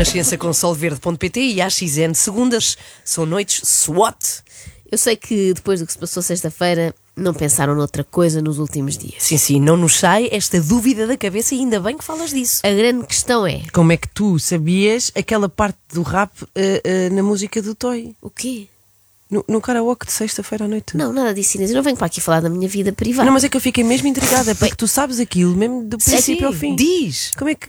Renascença 0.00 0.38
com 0.38 0.50
solverde.pt 0.50 1.40
e 1.40 1.60
AXN 1.60 2.14
segundas 2.14 2.78
são 3.04 3.26
noites 3.26 3.60
SWAT. 3.68 4.16
Eu 4.90 4.96
sei 4.96 5.14
que 5.14 5.52
depois 5.52 5.80
do 5.80 5.86
que 5.86 5.92
se 5.92 5.98
passou 5.98 6.22
sexta-feira, 6.22 6.94
não 7.14 7.34
pensaram 7.34 7.74
noutra 7.74 8.02
coisa 8.02 8.40
nos 8.40 8.58
últimos 8.58 8.96
dias. 8.96 9.16
Sim, 9.18 9.36
sim, 9.36 9.60
não 9.60 9.76
nos 9.76 9.98
sai 9.98 10.30
esta 10.32 10.58
dúvida 10.58 11.06
da 11.06 11.18
cabeça 11.18 11.54
e 11.54 11.58
ainda 11.58 11.78
bem 11.78 11.98
que 11.98 12.02
falas 12.04 12.30
disso. 12.30 12.62
A 12.64 12.70
grande 12.70 13.06
questão 13.06 13.46
é: 13.46 13.60
Como 13.74 13.92
é 13.92 13.98
que 13.98 14.08
tu 14.08 14.38
sabias 14.38 15.12
aquela 15.14 15.50
parte 15.50 15.76
do 15.92 16.00
rap 16.00 16.30
eh, 16.54 16.80
eh, 16.82 17.10
na 17.10 17.22
música 17.22 17.60
do 17.60 17.74
Toy? 17.74 18.16
o 18.22 18.30
quê? 18.30 18.68
No, 19.30 19.44
no 19.46 19.60
karaoke 19.60 20.06
de 20.06 20.12
sexta-feira 20.12 20.64
à 20.64 20.68
noite? 20.68 20.96
Não, 20.96 21.12
nada 21.12 21.34
disso, 21.34 21.58
Inês. 21.58 21.72
Eu 21.72 21.76
não 21.76 21.82
venho 21.82 21.98
para 21.98 22.06
aqui 22.06 22.22
falar 22.22 22.40
da 22.40 22.48
minha 22.48 22.66
vida 22.66 22.90
privada. 22.90 23.26
Não, 23.26 23.34
mas 23.34 23.44
é 23.44 23.50
que 23.50 23.56
eu 23.56 23.60
fiquei 23.60 23.84
mesmo 23.84 24.08
intrigada, 24.08 24.54
porque 24.54 24.74
tu 24.74 24.88
sabes 24.88 25.20
aquilo 25.20 25.54
mesmo 25.54 25.84
do 25.84 25.98
princípio 25.98 26.46
ao 26.46 26.54
fim. 26.54 26.74
Diz! 26.74 27.32
Como 27.36 27.50
é 27.50 27.54
que. 27.54 27.68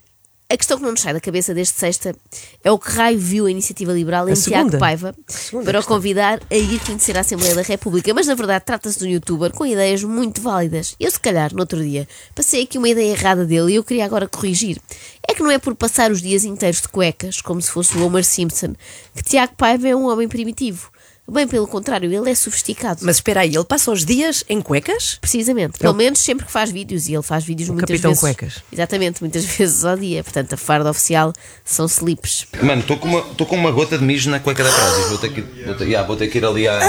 A 0.52 0.58
questão 0.58 0.78
que 0.78 0.84
não 0.84 0.92
nos 0.92 1.00
sai 1.00 1.14
da 1.14 1.22
cabeça 1.22 1.54
deste 1.54 1.80
sexta 1.80 2.14
é 2.62 2.70
o 2.70 2.78
que 2.78 2.92
raio 2.92 3.18
viu 3.18 3.46
a 3.46 3.52
iniciativa 3.52 3.94
liberal 3.94 4.28
em 4.28 4.34
Tiago. 4.34 4.78
Paiva 4.78 5.16
para 5.64 5.80
o 5.80 5.84
convidar 5.86 6.42
a 6.52 6.56
ir 6.56 6.78
conhecer 6.82 7.18
a 7.18 7.22
Assembleia 7.22 7.56
da 7.56 7.62
República. 7.62 8.14
Mas 8.14 8.28
na 8.28 8.36
verdade 8.36 8.66
trata-se 8.66 9.00
de 9.00 9.06
um 9.06 9.10
youtuber 9.12 9.52
com 9.52 9.66
ideias 9.66 10.04
muito 10.04 10.42
válidas. 10.42 10.94
Eu, 11.00 11.10
se 11.10 11.18
calhar, 11.18 11.54
no 11.54 11.62
outro 11.62 11.82
dia, 11.82 12.06
passei 12.36 12.64
aqui 12.64 12.78
uma 12.78 12.90
ideia 12.90 13.14
errada 13.14 13.46
dele 13.46 13.72
e 13.72 13.76
eu 13.76 13.84
queria 13.84 14.04
agora 14.04 14.28
corrigir. 14.28 14.78
É 15.26 15.34
que 15.34 15.42
não 15.42 15.50
é 15.50 15.58
por 15.58 15.74
passar 15.74 16.12
os 16.12 16.22
dias 16.22 16.44
inteiros 16.44 16.82
de 16.82 16.90
cuecas, 16.90 17.40
como 17.40 17.62
se 17.62 17.72
fosse 17.72 17.98
o 17.98 18.06
Homer 18.06 18.26
Simpson, 18.26 18.76
que 19.16 19.24
Tiago 19.24 19.54
Paiva 19.56 19.88
é 19.88 19.96
um 19.96 20.10
homem 20.10 20.28
primitivo. 20.28 20.92
Bem 21.32 21.48
pelo 21.48 21.66
contrário, 21.68 22.12
ele 22.12 22.30
é 22.30 22.36
sofisticado. 22.36 23.00
Mas 23.04 23.16
espera 23.18 23.42
aí, 23.42 23.56
ele 23.56 23.64
passa 23.64 23.90
os 23.92 24.04
dias 24.06 24.44
em 24.50 24.62
cuecas? 24.62 25.18
Precisamente, 25.22 25.80
pelo 25.80 25.94
menos 25.94 26.20
sempre 26.20 26.46
que 26.46 26.52
faz 26.52 26.70
vídeos 26.72 27.08
e 27.08 27.14
ele 27.14 27.24
faz 27.24 27.44
vídeos 27.46 27.70
muitas 27.70 27.88
Capitão 27.88 28.12
vezes. 28.12 28.20
Cuecas. 28.22 28.56
Exatamente, 28.72 29.22
muitas 29.22 29.46
vezes 29.58 29.86
ao 29.86 29.96
dia. 29.96 30.24
Portanto, 30.24 30.54
a 30.54 30.58
farda 30.58 30.90
oficial 30.90 31.32
são 31.64 31.86
slips. 31.86 32.48
Mano, 32.62 32.82
estou 32.82 32.98
com, 32.98 33.08
uma- 33.08 33.22
tô 33.36 33.46
com 33.46 33.56
uma 33.56 33.72
gota 33.72 33.98
de 33.98 34.04
mijo 34.04 34.30
na 34.30 34.40
cueca 34.42 34.64
da 34.64 34.72
Prozis. 34.72 35.08
Vou 35.10 35.18
ter 35.20 35.34
que, 35.34 35.42
vou 35.42 35.76
ter, 35.76 35.86
yeah, 35.86 36.06
vou 36.06 36.18
ter 36.18 36.28
que 36.28 36.38
ir 36.38 36.46
ali 36.46 36.68
a. 36.68 36.80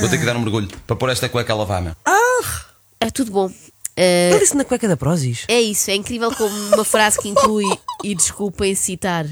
Vou 0.00 0.08
ter 0.08 0.18
que 0.18 0.24
dar 0.26 0.36
um 0.36 0.40
mergulho 0.40 0.68
para 0.86 0.96
pôr 0.96 1.08
esta 1.10 1.28
cueca 1.28 1.52
a 1.52 1.56
lavar, 1.56 1.80
meu. 1.80 1.92
É 3.00 3.10
tudo 3.10 3.30
bom. 3.30 3.50
Eh, 3.96 4.30
Ele 4.30 4.40
disse 4.40 4.56
na 4.56 4.64
cueca 4.64 4.86
da 4.88 4.96
Prozis. 4.96 5.44
é 5.48 5.60
isso, 5.60 5.90
é 5.90 5.94
incrível 5.94 6.30
como 6.32 6.54
uma 6.74 6.84
frase 6.84 7.18
que 7.20 7.28
inclui, 7.28 7.64
e 8.04 8.14
desculpem 8.14 8.74
citar 8.74 9.26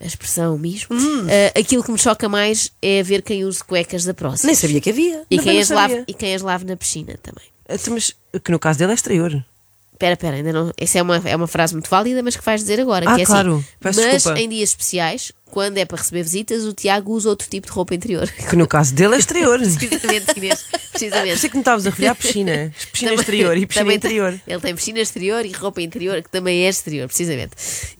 a 0.00 0.06
expressão 0.06 0.56
mesmo, 0.56 0.96
eh, 1.28 1.52
aquilo 1.58 1.84
que 1.84 1.92
me 1.92 1.98
choca 1.98 2.28
mais 2.28 2.72
é 2.80 3.02
ver 3.02 3.20
quem 3.22 3.44
use 3.44 3.62
cuecas 3.62 4.04
da 4.04 4.14
próxima. 4.14 4.46
Nem 4.46 4.54
sabia 4.54 4.80
que 4.80 4.90
havia. 4.90 5.24
E 5.30 5.38
quem, 5.38 5.60
as 5.60 5.68
lave, 5.68 6.04
e 6.08 6.14
quem 6.14 6.34
as 6.34 6.40
lave 6.42 6.64
na 6.64 6.76
piscina 6.76 7.18
também. 7.22 7.44
Então, 7.68 7.94
Mas 7.94 8.14
que 8.42 8.50
no 8.50 8.58
caso 8.58 8.78
dele 8.78 8.92
é 8.92 8.94
exterior. 8.94 9.44
Espera, 9.92 10.14
espera, 10.14 10.36
ainda 10.36 10.50
não. 10.50 10.72
Essa 10.78 10.98
é 10.98 11.02
uma, 11.02 11.16
é 11.16 11.36
uma 11.36 11.46
frase 11.46 11.74
muito 11.74 11.90
válida, 11.90 12.22
mas 12.22 12.34
que 12.34 12.42
vais 12.42 12.62
dizer 12.62 12.80
agora. 12.80 13.04
Ah, 13.06 13.16
que 13.16 13.22
é 13.22 13.26
claro. 13.26 13.56
assim. 13.56 13.66
Peço 13.78 14.00
mas 14.00 14.12
desculpa. 14.12 14.40
em 14.40 14.48
dias 14.48 14.70
especiais, 14.70 15.30
quando 15.50 15.76
é 15.76 15.84
para 15.84 15.98
receber 15.98 16.22
visitas, 16.22 16.64
o 16.64 16.72
Tiago 16.72 17.12
usa 17.12 17.28
outro 17.28 17.46
tipo 17.50 17.66
de 17.66 17.72
roupa 17.74 17.94
interior. 17.94 18.26
Que 18.26 18.56
no 18.56 18.66
caso 18.66 18.94
dele 18.94 19.16
é 19.16 19.18
exterior. 19.20 19.58
Precisamente, 19.58 20.38
Inês. 20.38 20.64
Precisamente. 21.08 21.38
Sei 21.40 21.50
que 21.50 21.56
me 21.56 21.60
estavas 21.62 21.86
a 21.86 21.90
referir 21.90 22.08
à 22.08 22.14
piscina. 22.14 22.72
Piscina 22.92 23.14
exterior 23.14 23.56
e 23.56 23.66
piscina 23.66 23.84
também 23.84 23.96
interior. 23.96 24.30
tem- 24.32 24.42
ele 24.54 24.60
tem 24.60 24.74
piscina 24.74 24.98
exterior 25.00 25.44
e 25.46 25.52
roupa 25.52 25.80
interior, 25.80 26.22
que 26.22 26.28
também 26.30 26.64
é 26.64 26.68
exterior, 26.68 27.06
precisamente. 27.08 27.52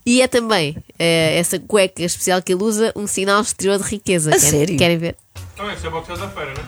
E 0.04 0.20
é 0.22 0.28
também 0.28 0.76
eh, 0.98 1.36
essa 1.38 1.58
cueca 1.58 2.02
especial 2.02 2.42
que 2.42 2.52
ele 2.52 2.62
usa 2.62 2.92
um 2.96 3.06
sinal 3.06 3.40
exterior 3.42 3.78
de 3.78 3.84
riqueza. 3.84 4.30
A 4.30 4.38
Querem- 4.38 4.50
sério? 4.50 4.76
Querem 4.78 4.98
ver? 4.98 5.16
Então, 5.54 5.70
esse 5.70 5.86
é 5.86 5.90
boxer 5.90 6.16
da 6.16 6.28
feira, 6.28 6.52
né? 6.54 6.64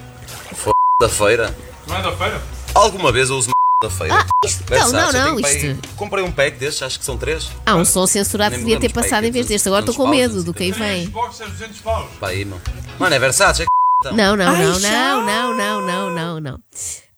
Da 1.00 1.08
feira. 1.08 1.54
Não 1.88 1.96
é 1.96 2.02
da 2.02 2.16
feira? 2.16 2.40
Alguma 2.74 3.10
vez 3.10 3.28
eu 3.28 3.36
uso 3.36 3.50
da 3.82 3.90
feira. 3.90 4.14
Ah, 4.14 4.26
isto- 4.44 4.64
não, 4.70 4.92
não, 4.92 5.12
não, 5.12 5.40
isto- 5.40 5.88
Comprei 5.96 6.22
um 6.24 6.30
pack 6.30 6.56
desses, 6.58 6.80
acho 6.82 6.98
que 6.98 7.04
são 7.04 7.16
três. 7.18 7.48
Há 7.66 7.74
um 7.74 7.84
som 7.84 8.06
censurado 8.06 8.56
devia 8.56 8.78
ter 8.78 8.92
passado 8.92 9.24
em 9.24 9.30
vez 9.30 9.46
deste. 9.46 9.66
Agora 9.68 9.80
estou 9.82 9.94
com 9.94 10.06
medo 10.08 10.44
do 10.44 10.54
que 10.54 10.62
aí 10.62 10.72
Três 10.72 10.88
vem. 11.00 11.08
boxers 11.08 11.50
200 11.50 11.78
paus. 11.80 12.08
Pá, 12.20 12.28
aí, 12.28 12.44
meu. 12.44 12.60
Mano, 12.98 13.14
é 13.14 13.18
Versace, 13.18 13.62
é 13.62 13.64
c... 13.64 13.68
Não, 14.10 14.36
não, 14.36 14.48
Ai, 14.48 14.64
não, 14.64 14.80
não, 14.80 15.24
não, 15.24 15.56
não, 15.56 15.86
não, 15.86 16.10
não, 16.10 16.40
não. 16.40 16.60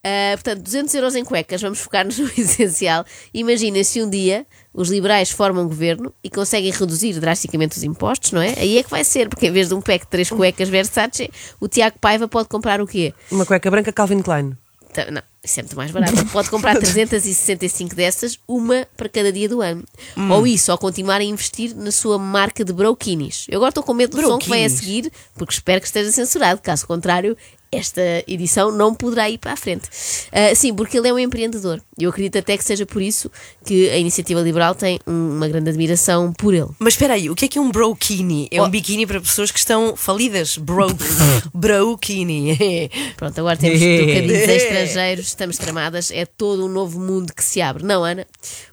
Ah, 0.07 0.33
portanto, 0.35 0.61
200 0.61 0.93
euros 0.93 1.15
em 1.15 1.25
cuecas, 1.25 1.59
vamos 1.59 1.79
focar-nos 1.79 2.17
no 2.19 2.27
essencial. 2.37 3.03
Imagina 3.33 3.83
se 3.83 4.03
um 4.03 4.09
dia 4.09 4.45
os 4.71 4.89
liberais 4.89 5.31
formam 5.31 5.63
um 5.63 5.67
governo 5.67 6.13
e 6.23 6.29
conseguem 6.29 6.71
reduzir 6.71 7.19
drasticamente 7.19 7.75
os 7.77 7.83
impostos, 7.83 8.31
não 8.31 8.41
é? 8.41 8.53
Aí 8.57 8.77
é 8.77 8.83
que 8.83 8.91
vai 8.91 9.03
ser, 9.03 9.27
porque 9.29 9.47
em 9.47 9.51
vez 9.51 9.69
de 9.69 9.73
um 9.73 9.81
pack 9.81 10.05
de 10.05 10.11
três 10.11 10.29
cuecas 10.29 10.69
Versace, 10.69 11.31
o 11.59 11.67
Tiago 11.67 11.97
Paiva 11.99 12.27
pode 12.27 12.49
comprar 12.49 12.79
o 12.81 12.85
quê? 12.85 13.15
Uma 13.31 13.47
cueca 13.47 13.71
branca 13.71 13.91
Calvin 13.91 14.21
Klein. 14.21 14.55
Tá- 14.95 15.11
Não, 15.11 15.21
isso 15.43 15.59
é 15.59 15.63
muito 15.63 15.75
mais 15.75 15.91
barato. 15.91 16.25
Pode 16.27 16.49
comprar 16.49 16.75
365 16.79 17.93
dessas, 17.93 18.39
uma 18.47 18.87
para 18.95 19.09
cada 19.09 19.31
dia 19.31 19.49
do 19.49 19.61
ano. 19.61 19.83
Ou 20.31 20.47
isso, 20.47 20.71
ou 20.71 20.77
continuar 20.77 21.19
a 21.19 21.23
investir 21.23 21.75
na 21.75 21.91
sua 21.91 22.17
marca 22.17 22.63
de 22.63 22.71
broquinis. 22.71 23.45
Eu 23.49 23.57
agora 23.57 23.69
estou 23.69 23.83
com 23.83 23.93
medo 23.93 24.15
do 24.15 24.21
som 24.23 24.37
que 24.39 24.49
vem 24.49 24.63
a 24.65 24.69
seguir, 24.69 25.11
porque 25.35 25.53
espero 25.53 25.81
que 25.81 25.87
esteja 25.87 26.11
censurado. 26.11 26.61
Caso 26.61 26.87
contrário, 26.87 27.35
esta 27.71 28.01
edição 28.27 28.71
não 28.71 28.93
poderá 28.93 29.29
ir 29.29 29.37
para 29.37 29.53
a 29.53 29.57
frente. 29.57 29.89
Ah, 30.31 30.53
sim, 30.55 30.73
porque 30.73 30.97
ele 30.97 31.07
é 31.07 31.13
um 31.13 31.19
empreendedor. 31.19 31.81
Eu 31.97 32.09
acredito 32.09 32.37
até 32.37 32.57
que 32.57 32.63
seja 32.63 32.85
por 32.85 33.01
isso 33.01 33.31
que 33.65 33.89
a 33.89 33.97
Iniciativa 33.97 34.41
Liberal 34.41 34.75
tem 34.75 34.99
um- 35.07 35.35
uma 35.37 35.47
grande 35.47 35.69
admiração 35.69 36.31
por 36.33 36.53
ele. 36.53 36.67
Mas 36.79 36.93
espera 36.93 37.13
aí, 37.13 37.29
o 37.29 37.35
que 37.35 37.45
é 37.45 37.47
que 37.47 37.57
é 37.57 37.61
um 37.61 37.71
brokini? 37.71 38.47
É 38.51 38.61
Oh. 38.61 38.65
um 38.65 38.69
biquíni 38.69 39.05
para 39.07 39.19
pessoas 39.21 39.51
que 39.51 39.59
estão 39.59 39.95
falidas. 39.95 40.57
Bro, 40.57 40.87
brokini. 41.53 42.57
Pronto, 43.17 43.39
agora 43.39 43.57
temos 43.57 43.79
trocadilhos 43.79 44.47
estrangeiros, 44.49 45.27
estamos 45.27 45.57
tramadas, 45.57 46.11
é 46.11 46.25
todo 46.25 46.65
um 46.65 46.69
novo 46.69 46.99
mundo 46.99 47.33
que 47.33 47.43
se 47.43 47.61
abre. 47.61 47.83
Não, 47.83 48.03
Ana? 48.03 48.25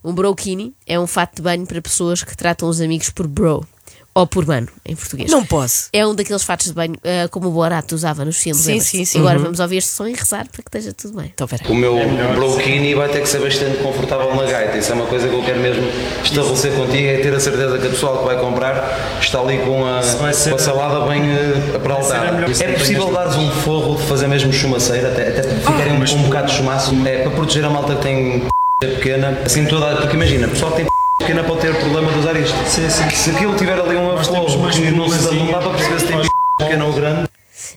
Um 0.04 0.12
brokini 0.14 0.72
é 0.86 0.98
um 0.98 1.06
fato 1.06 1.36
de 1.36 1.42
banho 1.42 1.66
para 1.66 1.80
pessoas 1.80 2.22
que 2.22 2.36
tratam 2.36 2.68
os 2.68 2.80
amigos 2.80 3.10
por 3.10 3.26
bro. 3.26 3.66
Ou 4.14 4.26
por 4.26 4.46
mano, 4.46 4.68
em 4.84 4.94
português. 4.94 5.30
Não 5.30 5.42
posso. 5.44 5.88
É 5.92 6.06
um 6.06 6.14
daqueles 6.14 6.42
fatos 6.42 6.66
de 6.66 6.74
banho 6.74 6.94
ah, 7.02 7.28
como 7.30 7.48
o 7.48 7.50
Borat 7.50 7.90
usava 7.92 8.24
nos 8.26 8.36
filmes. 8.36 8.62
Sim, 8.62 8.78
sim, 8.78 9.04
sim. 9.06 9.18
Agora 9.20 9.38
Uhum. 9.38 9.44
vamos 9.44 9.60
ouvir 9.60 9.78
este 9.78 9.90
som 9.90 10.06
e 10.06 10.12
rezar 10.12 10.46
para 10.52 10.62
que 10.62 10.68
esteja 10.78 10.92
tudo 10.92 11.16
bem. 11.16 11.30
Então, 11.34 11.46
espera. 11.50 11.72
O 11.72 11.74
meu 11.74 11.96
brokini 12.34 12.94
vai 12.94 13.08
ter 13.08 13.22
que 13.22 13.28
ser 13.28 13.40
bastante 13.40 13.78
confortável 13.78 14.34
na 14.34 14.44
gaita. 14.44 14.76
Isso 14.76 14.92
é 14.92 14.94
uma 14.94 15.06
coisa 15.06 15.26
que 15.28 15.34
eu 15.34 15.42
quero 15.42 15.60
mesmo 15.60 15.82
estabelecer 16.22 16.74
contigo, 16.74 17.06
é 17.08 17.16
ter 17.18 17.34
a 17.34 17.40
certeza 17.40 17.78
que 17.78 17.86
a 17.86 17.90
pessoa 17.90 18.18
que 18.18 18.24
vai 18.24 18.38
comprar 18.38 19.18
está 19.20 19.40
ali 19.40 19.58
com 19.58 19.84
a, 19.86 20.00
com 20.02 20.54
a 20.54 20.58
salada 20.58 21.06
bem 21.08 21.22
uh, 21.22 21.76
apraltada. 21.76 22.44
É 22.62 22.72
possível 22.72 23.10
dares 23.12 23.34
um 23.36 23.50
forro 23.62 23.96
de 23.96 24.02
fazer 24.06 24.26
mesmo 24.28 24.52
chumaceira, 24.52 25.08
até, 25.08 25.28
até 25.28 25.42
ficarem 25.42 25.92
um, 25.94 26.02
um 26.02 26.22
bocado 26.24 26.48
de 26.48 26.54
chumaço, 26.54 26.94
é 27.06 27.22
para 27.22 27.30
proteger 27.30 27.64
a 27.64 27.70
malta 27.70 27.94
que 27.96 28.02
tem 28.02 28.42
pequena, 28.80 29.40
assim 29.44 29.64
toda, 29.64 29.96
porque 29.96 30.16
imagina, 30.16 30.46
o 30.48 30.50
pessoal 30.50 30.72
que 30.72 30.78
tem 30.78 30.86
pequena 31.18 31.44
pode 31.44 31.60
ter 31.60 31.74
problema 31.78 32.12
de 32.12 32.18
usar 32.18 32.36
isto. 32.36 32.56
Se 32.68 33.30
aquilo 33.30 33.56
tiver 33.56 33.78
ali 33.78 33.96
um 33.96 34.12
aflow 34.12 34.46
que 34.46 34.90
não, 34.90 35.08
se, 35.08 35.34
não 35.34 35.50
dá 35.50 35.58
para 35.58 35.70
perceber 35.70 36.00
se 36.00 36.06
tem 36.06 36.20
pequena 36.58 36.84
ou 36.84 36.92
grande, 36.92 37.28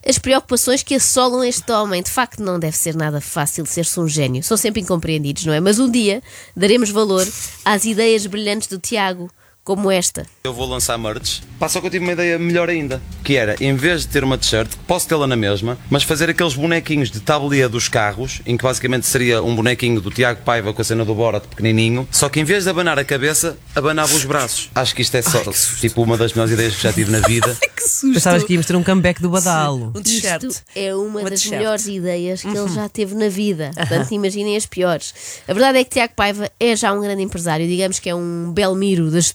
As 0.08 0.18
preocupações 0.18 0.84
que 0.84 0.96
assolam 0.96 1.44
este 1.44 1.72
homem, 1.72 2.02
de 2.02 2.10
facto, 2.10 2.42
não 2.42 2.60
deve 2.60 2.78
ser 2.78 2.96
nada 2.96 3.22
fácil 3.22 3.66
ser-se 3.66 4.00
um 4.00 4.08
gênio. 4.08 4.44
São 4.44 4.58
sempre 4.58 4.82
incompreendidos, 4.82 5.46
não 5.46 5.54
é? 5.54 5.60
Mas 5.60 5.80
um 5.80 5.90
dia 5.90 6.22
daremos 6.56 6.90
valor 6.90 7.26
às 7.64 7.86
ideias 7.86 8.26
brilhantes 8.26 8.68
do 8.68 8.80
Tiago, 8.80 9.30
como 9.66 9.92
esta. 9.92 10.26
Eu 10.44 10.54
vou 10.54 10.66
lançar 10.70 10.98
merch. 10.98 11.42
Pá, 11.60 11.68
só 11.68 11.82
que 11.82 11.88
eu 11.88 11.92
tive 11.92 12.06
uma 12.06 12.14
ideia 12.14 12.38
melhor 12.40 12.70
ainda. 12.70 13.02
Que 13.24 13.36
era, 13.36 13.56
em 13.60 13.76
vez 13.76 14.02
de 14.04 14.10
ter 14.10 14.24
uma 14.24 14.38
t-shirt, 14.38 14.70
posso 14.88 15.08
tê-la 15.08 15.26
na 15.26 15.36
mesma, 15.36 15.78
mas 15.90 16.04
fazer 16.04 16.30
aqueles 16.30 16.54
bonequinhos 16.54 17.10
de 17.10 17.20
tabuleia 17.20 17.68
dos 17.68 17.90
carros, 17.90 18.42
em 18.46 18.56
que 18.56 18.64
basicamente 18.64 19.08
seria 19.08 19.42
um 19.42 19.56
bonequinho 19.56 20.00
do 20.00 20.12
Tiago 20.12 20.42
Paiva 20.44 20.72
com 20.72 20.82
a 20.82 20.86
cena 20.86 21.04
do 21.04 21.16
Borat 21.16 21.44
pequenininho, 21.48 22.08
só 22.12 22.30
que 22.30 22.40
em 22.40 22.44
vez 22.44 22.66
de 22.66 22.70
abanar 22.70 23.00
a 23.00 23.04
cabeça, 23.04 23.58
abanava 23.76 24.14
os 24.14 24.24
braços. 24.24 24.70
Acho 24.76 24.94
que 24.94 25.02
isto 25.02 25.16
é 25.16 25.22
só, 25.24 25.42
tipo, 25.82 26.04
uma 26.04 26.16
das 26.16 26.32
melhores 26.34 26.54
ideias 26.54 26.76
que 26.76 26.84
já 26.84 26.94
tive 26.94 27.10
na 27.12 27.20
vida. 27.28 27.58
Que 27.76 27.82
susto. 27.90 28.14
Pensavas 28.14 28.44
que 28.44 28.54
íamos 28.54 28.68
ter 28.68 28.76
um 28.76 28.84
comeback 28.84 29.20
do 29.20 29.30
Badalo. 29.32 29.92
Um 29.96 30.02
t-shirt. 30.04 30.62
É 30.76 30.94
uma, 30.94 31.22
Uma 31.22 31.30
das 31.32 31.40
t-shirt. 31.42 31.58
melhores 31.58 31.88
ideias 31.88 32.42
que 32.44 32.48
ele 32.56 32.70
já 32.70 32.88
teve 32.88 33.16
na 33.16 33.30
vida. 33.30 33.72
Portanto, 33.76 34.12
imaginem 34.12 34.56
as 34.56 34.68
piores. 34.68 35.14
A 35.48 35.54
verdade 35.54 35.80
é 35.80 35.84
que 35.84 35.90
Tiago 35.90 36.14
Paiva 36.16 36.52
é 36.60 36.76
já 36.76 36.94
um 36.94 37.02
grande 37.02 37.24
empresário, 37.24 37.68
digamos 37.68 37.98
que 38.00 38.10
é 38.10 38.14
um 38.16 38.52
Belmiro 38.54 39.10
das 39.10 39.32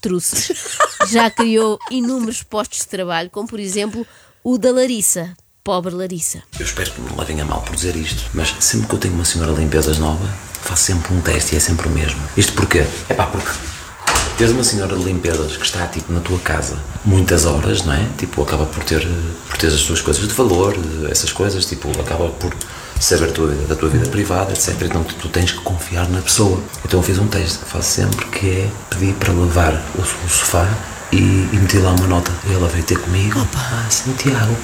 já 1.08 1.30
criou 1.30 1.78
inúmeros 1.90 2.42
postos 2.42 2.80
de 2.80 2.88
trabalho, 2.88 3.30
como 3.30 3.48
por 3.48 3.60
exemplo 3.60 4.06
o 4.44 4.58
da 4.58 4.72
Larissa. 4.72 5.36
Pobre 5.62 5.94
Larissa. 5.94 6.42
Eu 6.58 6.64
espero 6.64 6.90
que 6.90 7.00
não 7.02 7.10
me 7.10 7.18
levem 7.18 7.40
a 7.40 7.44
mal 7.44 7.60
por 7.60 7.76
dizer 7.76 7.94
isto, 7.94 8.30
mas 8.32 8.54
sempre 8.60 8.88
que 8.88 8.94
eu 8.94 8.98
tenho 8.98 9.14
uma 9.14 9.24
senhora 9.24 9.52
limpezas 9.52 9.98
nova, 9.98 10.26
faço 10.62 10.84
sempre 10.84 11.12
um 11.14 11.20
teste 11.20 11.54
e 11.54 11.58
é 11.58 11.60
sempre 11.60 11.86
o 11.86 11.90
mesmo. 11.90 12.20
Isto 12.36 12.54
porquê? 12.54 12.86
É 13.08 13.14
pá, 13.14 13.26
porque 13.26 13.50
tens 14.38 14.50
uma 14.52 14.64
senhora 14.64 14.96
de 14.96 15.04
limpezas 15.04 15.56
que 15.56 15.64
está 15.64 15.86
tipo 15.86 16.12
na 16.12 16.20
tua 16.20 16.38
casa 16.38 16.78
muitas 17.04 17.44
horas, 17.44 17.84
não 17.84 17.92
é? 17.92 18.06
Tipo, 18.16 18.42
acaba 18.42 18.66
por 18.66 18.82
ter, 18.84 19.06
por 19.48 19.58
ter 19.58 19.68
as 19.68 19.82
tuas 19.82 20.00
coisas 20.00 20.26
de 20.26 20.34
valor, 20.34 20.74
essas 21.10 21.32
coisas, 21.32 21.66
tipo, 21.66 21.90
acaba 22.00 22.28
por 22.30 22.54
saber 23.00 23.32
tua 23.32 23.48
da 23.48 23.74
tua 23.74 23.88
vida 23.88 24.08
privada, 24.08 24.52
etc. 24.52 24.76
Então 24.82 25.02
tu, 25.02 25.14
tu 25.14 25.28
tens 25.28 25.50
que 25.52 25.60
confiar 25.60 26.08
na 26.08 26.20
pessoa. 26.20 26.60
Então 26.84 27.00
eu 27.00 27.04
fiz 27.04 27.18
um 27.18 27.26
teste 27.26 27.58
que 27.58 27.64
faço 27.64 27.90
sempre 27.90 28.24
que 28.26 28.48
é 28.50 28.70
pedir 28.90 29.14
para 29.14 29.32
levar 29.32 29.72
o, 29.96 30.02
o 30.02 30.28
sofá 30.28 30.68
e, 31.10 31.16
e 31.16 31.58
meter 31.60 31.80
lá 31.80 31.90
uma 31.92 32.06
nota. 32.06 32.30
E 32.48 32.52
ela 32.52 32.68
veio 32.68 32.84
ter 32.84 32.98
comigo. 32.98 33.46
Ah, 33.56 33.86
Santiago, 33.90 34.54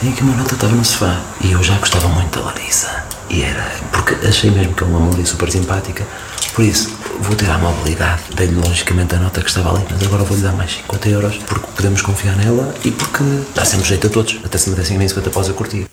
tenho 0.00 0.12
aqui 0.12 0.22
uma 0.22 0.36
nota, 0.36 0.54
estava 0.54 0.74
no 0.74 0.84
sofá. 0.84 1.20
E 1.40 1.52
eu 1.52 1.62
já 1.62 1.76
gostava 1.78 2.08
muito 2.08 2.38
da 2.38 2.46
Larissa. 2.46 3.04
E 3.30 3.42
era, 3.42 3.70
porque 3.92 4.14
achei 4.26 4.50
mesmo 4.50 4.74
que 4.74 4.82
é 4.82 4.86
uma 4.86 5.00
mulher 5.00 5.26
super 5.26 5.50
simpática. 5.50 6.04
Por 6.54 6.64
isso, 6.64 6.96
vou 7.20 7.34
ter 7.34 7.50
a 7.50 7.56
amabilidade, 7.56 8.22
dei-lhe 8.36 8.54
logicamente 8.54 9.14
a 9.14 9.18
nota 9.18 9.40
que 9.40 9.48
estava 9.48 9.74
ali, 9.74 9.84
mas 9.90 10.02
agora 10.04 10.22
vou-lhe 10.22 10.42
dar 10.42 10.52
mais 10.52 10.72
50 10.72 11.08
euros 11.08 11.36
porque 11.46 11.66
podemos 11.74 12.00
confiar 12.00 12.36
nela 12.36 12.72
e 12.84 12.92
porque 12.92 13.24
dá 13.54 13.64
sempre 13.64 13.88
jeito 13.88 14.06
a 14.06 14.10
todos. 14.10 14.38
Até 14.44 14.56
se 14.58 14.70
me 14.70 14.76
dessem 14.76 14.96
nem 14.96 15.08
50 15.08 15.30
após 15.30 15.50
a 15.50 15.52
curtir. 15.52 15.86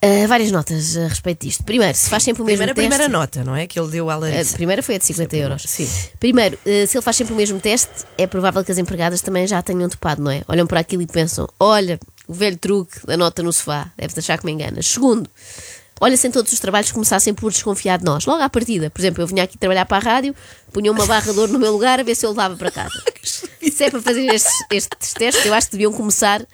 Ah, 0.00 0.26
várias 0.28 0.52
notas 0.52 0.96
a 0.96 1.08
respeito 1.08 1.44
disto. 1.46 1.64
Primeiro, 1.64 1.96
se 1.96 2.08
faz 2.08 2.22
sempre 2.22 2.42
o 2.42 2.44
mesmo 2.44 2.58
Primeira, 2.58 2.74
teste. 2.74 2.88
primeira 2.88 3.08
nota, 3.12 3.42
não 3.42 3.56
é? 3.56 3.66
Que 3.66 3.80
ele 3.80 3.90
deu 3.90 4.08
à 4.08 4.14
A 4.14 4.16
Larissa. 4.18 4.54
primeira 4.54 4.80
foi 4.82 4.94
a 4.94 4.98
de 4.98 5.04
50 5.04 5.36
euros. 5.36 5.62
Sim. 5.66 5.88
Primeiro, 6.20 6.56
eh, 6.64 6.86
se 6.86 6.96
ele 6.96 7.02
faz 7.02 7.16
sempre 7.16 7.34
o 7.34 7.36
mesmo 7.36 7.58
teste, 7.58 7.90
é 8.16 8.24
provável 8.26 8.62
que 8.64 8.70
as 8.70 8.78
empregadas 8.78 9.20
também 9.20 9.44
já 9.46 9.60
tenham 9.60 9.88
topado, 9.88 10.22
não 10.22 10.30
é? 10.30 10.42
Olham 10.46 10.68
para 10.68 10.78
aquilo 10.78 11.02
e 11.02 11.06
pensam: 11.06 11.48
olha, 11.58 11.98
o 12.28 12.32
velho 12.32 12.56
truque 12.56 13.04
da 13.06 13.16
nota 13.16 13.42
no 13.42 13.52
sofá, 13.52 13.90
deves 13.96 14.16
achar 14.16 14.38
que 14.38 14.46
me 14.46 14.52
enganas. 14.52 14.86
Segundo, 14.86 15.28
olha-se 16.00 16.28
em 16.28 16.30
todos 16.30 16.52
os 16.52 16.60
trabalhos 16.60 16.92
começassem 16.92 17.34
por 17.34 17.50
desconfiar 17.50 17.98
de 17.98 18.04
nós, 18.04 18.24
logo 18.24 18.40
à 18.40 18.48
partida. 18.48 18.90
Por 18.90 19.00
exemplo, 19.00 19.20
eu 19.22 19.26
vinha 19.26 19.42
aqui 19.42 19.58
trabalhar 19.58 19.84
para 19.84 19.96
a 19.96 20.00
rádio, 20.14 20.32
punha 20.72 20.92
uma 20.92 21.06
barra 21.06 21.32
de 21.32 21.38
ouro 21.40 21.52
no 21.52 21.58
meu 21.58 21.72
lugar 21.72 21.98
a 21.98 22.04
ver 22.04 22.14
se 22.14 22.24
eu 22.24 22.30
levava 22.30 22.54
para 22.54 22.70
casa. 22.70 23.02
se 23.24 23.82
é 23.84 23.90
para 23.90 24.00
fazer 24.00 24.26
estes, 24.32 24.52
estes 24.70 25.12
testes, 25.12 25.44
eu 25.44 25.52
acho 25.52 25.66
que 25.66 25.72
deviam 25.72 25.92
começar 25.92 26.46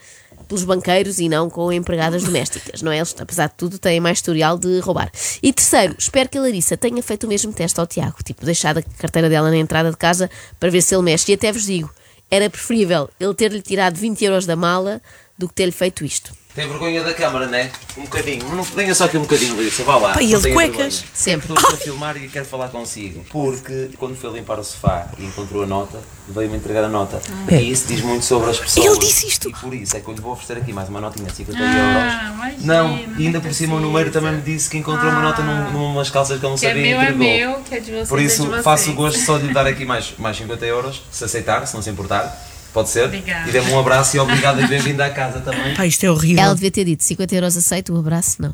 pelos 0.54 0.64
banqueiros 0.64 1.18
e 1.18 1.28
não 1.28 1.50
com 1.50 1.72
empregadas 1.72 2.22
domésticas, 2.22 2.80
não 2.80 2.92
é? 2.92 2.98
Eles, 2.98 3.14
apesar 3.18 3.48
de 3.48 3.54
tudo, 3.56 3.76
têm 3.76 3.98
mais 3.98 4.18
historial 4.18 4.56
de 4.56 4.78
roubar. 4.78 5.10
E 5.42 5.52
terceiro, 5.52 5.96
espero 5.98 6.28
que 6.28 6.38
a 6.38 6.40
Larissa 6.40 6.76
tenha 6.76 7.02
feito 7.02 7.24
o 7.24 7.28
mesmo 7.28 7.52
teste 7.52 7.80
ao 7.80 7.86
Tiago, 7.86 8.16
tipo, 8.24 8.44
deixado 8.44 8.78
a 8.78 8.82
carteira 8.82 9.28
dela 9.28 9.50
na 9.50 9.56
entrada 9.56 9.90
de 9.90 9.96
casa 9.96 10.30
para 10.60 10.70
ver 10.70 10.80
se 10.80 10.94
ele 10.94 11.02
mexe. 11.02 11.32
E 11.32 11.34
até 11.34 11.50
vos 11.50 11.64
digo, 11.64 11.90
era 12.30 12.48
preferível 12.48 13.10
ele 13.18 13.34
ter-lhe 13.34 13.60
tirado 13.60 13.96
20 13.96 14.24
euros 14.24 14.46
da 14.46 14.54
mala 14.54 15.02
do 15.36 15.48
que 15.48 15.54
ter-lhe 15.54 15.72
feito 15.72 16.04
isto. 16.04 16.32
Tem 16.54 16.69
vergonha 16.69 17.02
da 17.02 17.12
câmara, 17.12 17.48
né? 17.48 17.72
Um 17.98 18.02
bocadinho. 18.02 18.48
Não 18.54 18.62
venha 18.62 18.94
só 18.94 19.06
aqui 19.06 19.19
um 19.19 19.22
bocadinho, 19.22 19.56
Larissa. 19.56 19.82
Vá 19.82 19.96
lá. 19.96 20.22
E 20.22 20.26
Não 20.28 20.38
ele 20.38 20.40
de 20.48 20.52
cuecas? 20.52 20.76
vergonha. 21.00 21.10
Sempre. 21.12 21.52
Estou 21.52 21.75
a 21.75 21.76
filmar 21.76 22.16
e 22.16 22.28
quero 22.28 22.44
falar 22.44 22.69
consigo. 22.69 23.25
Porque 23.28 23.90
quando 23.98 24.14
foi 24.14 24.31
limpar 24.31 24.60
o 24.60 24.62
sofá 24.62 25.08
e 25.19 25.25
encontrou 25.25 25.64
a 25.64 25.66
nota, 25.66 25.98
veio-me 26.28 26.56
entregar 26.56 26.84
a 26.84 26.88
nota. 26.88 27.20
E 27.50 27.72
isso 27.72 27.88
diz 27.88 28.00
muito 28.02 28.25
sobre 28.25 28.50
as 28.50 28.60
pessoas. 28.60 28.86
Ele 28.86 28.98
disse 29.00 29.26
isto? 29.26 29.48
E 29.48 29.52
por 29.52 29.75
isso 29.75 29.96
é 29.96 30.00
que 30.00 30.06
eu 30.06 30.14
lhe 30.14 30.20
vou 30.20 30.31
oferecer 30.31 30.56
aqui 30.62 30.72
mais 30.72 30.88
uma 30.88 31.00
notinha 31.00 31.26
de 31.28 31.34
50 31.34 31.58
Ah, 31.60 31.64
euros. 31.64 32.34
imagina, 32.54 32.75
Não, 32.82 32.98
e 33.19 33.26
ainda 33.26 33.40
por 33.40 33.52
cima 33.52 33.75
o 33.75 33.81
número 33.81 34.12
também 34.12 34.34
me 34.34 34.42
disse 34.42 34.70
que 34.70 34.78
encontrou 34.78 35.10
uma 35.10 35.22
nota 35.22 35.42
num, 35.42 35.72
numas 35.72 36.08
calças 36.08 36.38
que 36.38 36.46
ele 36.46 36.52
não 36.52 36.58
Que 36.58 36.66
é 36.66 36.69
sabia 36.69 36.86
e 36.86 36.88
meu, 36.90 37.00
é 37.00 37.02
entregou. 37.10 37.26
meu, 37.56 37.64
que 37.64 37.75
é 37.75 37.81
de 37.81 37.90
vocês, 37.90 38.08
Por 38.08 38.19
é 38.20 38.22
de 38.22 38.28
isso 38.28 38.46
vocês. 38.46 38.62
faço 38.62 38.90
o 38.92 38.94
gosto 38.94 39.19
só 39.19 39.38
de 39.38 39.48
lhe 39.48 39.52
dar 39.52 39.66
aqui 39.66 39.84
mais, 39.84 40.14
mais 40.19 40.36
50 40.36 40.64
euros, 40.66 41.02
se 41.10 41.25
aceitar, 41.25 41.66
se 41.66 41.75
não 41.75 41.82
se 41.82 41.90
importar. 41.90 42.52
Pode 42.74 42.90
ser? 42.90 43.04
Obrigada. 43.04 43.48
E 43.48 43.52
dê-me 43.52 43.70
um 43.70 43.78
abraço 43.78 44.16
e 44.16 44.20
obrigado 44.20 44.60
e 44.60 44.66
bem-vindo 44.66 45.00
à 45.00 45.08
casa 45.08 45.38
também. 45.38 45.76
Pá, 45.76 45.86
isto 45.86 46.04
é 46.04 46.10
horrível. 46.10 46.42
Ela 46.42 46.54
devia 46.54 46.72
ter 46.72 46.84
dito 46.84 47.04
50 47.04 47.32
euros 47.32 47.56
aceito, 47.56 47.94
o 47.94 47.98
abraço 48.00 48.42
não. 48.42 48.52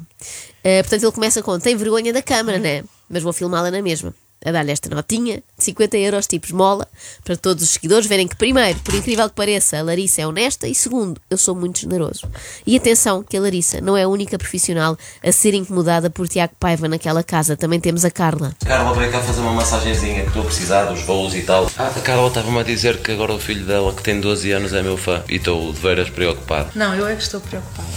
Eh, 0.62 0.82
portanto, 0.82 1.02
ele 1.04 1.12
começa 1.12 1.42
com: 1.42 1.58
tem 1.58 1.74
vergonha 1.74 2.12
da 2.12 2.20
câmara, 2.20 2.58
né? 2.58 2.84
Mas 3.08 3.22
vou 3.22 3.32
filmá-la 3.32 3.70
na 3.70 3.80
mesma. 3.80 4.14
A 4.44 4.50
dar-lhe 4.50 4.72
esta 4.72 4.88
notinha 4.88 5.42
de 5.58 5.64
50 5.64 5.98
euros, 5.98 6.26
tipo 6.26 6.46
esmola, 6.46 6.88
para 7.22 7.36
todos 7.36 7.62
os 7.62 7.70
seguidores 7.70 8.06
verem 8.06 8.26
que, 8.26 8.36
primeiro, 8.36 8.78
por 8.80 8.94
incrível 8.94 9.28
que 9.28 9.34
pareça, 9.34 9.78
a 9.78 9.82
Larissa 9.82 10.22
é 10.22 10.26
honesta 10.26 10.66
e, 10.66 10.74
segundo, 10.74 11.20
eu 11.28 11.36
sou 11.36 11.54
muito 11.54 11.80
generoso. 11.80 12.26
E 12.66 12.76
atenção, 12.76 13.22
que 13.22 13.36
a 13.36 13.40
Larissa 13.40 13.80
não 13.80 13.96
é 13.96 14.04
a 14.04 14.08
única 14.08 14.38
profissional 14.38 14.96
a 15.22 15.32
ser 15.32 15.52
incomodada 15.52 16.08
por 16.08 16.26
Tiago 16.26 16.54
Paiva 16.58 16.88
naquela 16.88 17.22
casa. 17.22 17.56
Também 17.56 17.78
temos 17.78 18.04
a 18.04 18.10
Carla. 18.10 18.54
Carla 18.64 18.94
veio 18.94 19.12
cá 19.12 19.20
fazer 19.20 19.40
uma 19.40 19.52
massagenzinha 19.52 20.22
que 20.22 20.28
estou 20.28 20.42
a 20.42 20.46
precisar 20.46 20.84
dos 20.84 21.02
voos 21.02 21.34
e 21.34 21.42
tal. 21.42 21.70
Ah, 21.76 21.88
a 21.88 22.00
Carla 22.00 22.28
estava-me 22.28 22.58
a 22.58 22.62
dizer 22.62 23.02
que 23.02 23.12
agora 23.12 23.34
o 23.34 23.38
filho 23.38 23.66
dela, 23.66 23.92
que 23.92 24.02
tem 24.02 24.20
12 24.20 24.50
anos, 24.52 24.72
é 24.72 24.82
meu 24.82 24.96
fã. 24.96 25.22
E 25.28 25.36
estou 25.36 25.72
de 25.72 25.80
veras 25.80 26.08
preocupado. 26.08 26.70
Não, 26.74 26.94
eu 26.94 27.06
é 27.06 27.14
que 27.14 27.22
estou 27.22 27.40
preocupada. 27.40 27.88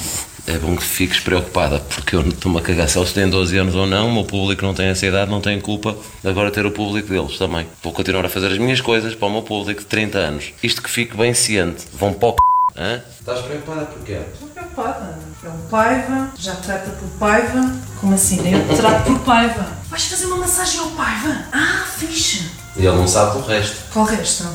É 0.45 0.57
bom 0.57 0.75
que 0.75 0.83
fiques 0.83 1.21
preocupada, 1.21 1.79
porque 1.79 2.17
eu 2.17 2.21
não 2.21 2.29
estou-me 2.29 2.57
a 2.57 2.61
cagar 2.61 2.89
se 2.89 2.97
eles 2.97 3.13
têm 3.13 3.29
12 3.29 3.57
anos 3.57 3.75
ou 3.75 3.87
não. 3.87 4.09
O 4.09 4.13
meu 4.13 4.25
público 4.25 4.65
não 4.65 4.73
tem 4.73 4.87
essa 4.87 5.05
idade, 5.05 5.31
não 5.31 5.39
tem 5.39 5.59
culpa 5.59 5.95
de 6.21 6.29
agora 6.29 6.51
ter 6.51 6.65
o 6.65 6.71
público 6.71 7.07
deles 7.07 7.37
também. 7.37 7.65
Vou 7.81 7.93
continuar 7.93 8.25
a 8.25 8.29
fazer 8.29 8.47
as 8.47 8.57
minhas 8.57 8.81
coisas 8.81 9.15
para 9.15 9.27
o 9.29 9.31
meu 9.31 9.41
público 9.41 9.79
de 9.79 9.87
30 9.87 10.17
anos. 10.17 10.53
Isto 10.61 10.81
que 10.81 10.89
fique 10.89 11.15
bem 11.15 11.33
ciente. 11.33 11.85
Vão 11.93 12.11
para 12.11 12.29
o 12.29 12.31
c... 12.31 12.37
Hã? 12.75 13.01
Estás 13.19 13.39
preocupada 13.41 13.85
porquê? 13.85 14.19
Estou 14.33 14.49
preocupada. 14.49 15.19
É 15.45 15.49
um 15.49 15.67
Paiva, 15.69 16.31
já 16.37 16.55
trata 16.55 16.89
por 16.91 17.07
Paiva. 17.19 17.75
Como 18.01 18.13
assim? 18.13 18.39
Eu 18.51 18.67
te 18.67 18.75
trato 18.75 19.03
por 19.05 19.19
Paiva. 19.19 19.67
Vais 19.89 20.03
fazer 20.05 20.25
uma 20.25 20.37
massagem 20.37 20.79
ao 20.81 20.87
Paiva? 20.89 21.45
Ah, 21.53 21.85
fixe. 21.97 22.49
E 22.75 22.85
ele 22.85 22.97
não 22.97 23.07
sabe 23.07 23.37
o 23.37 23.41
resto. 23.41 23.77
Qual 23.93 24.05
resto? 24.05 24.47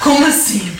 Como 0.00 0.26
assim? 0.26 0.76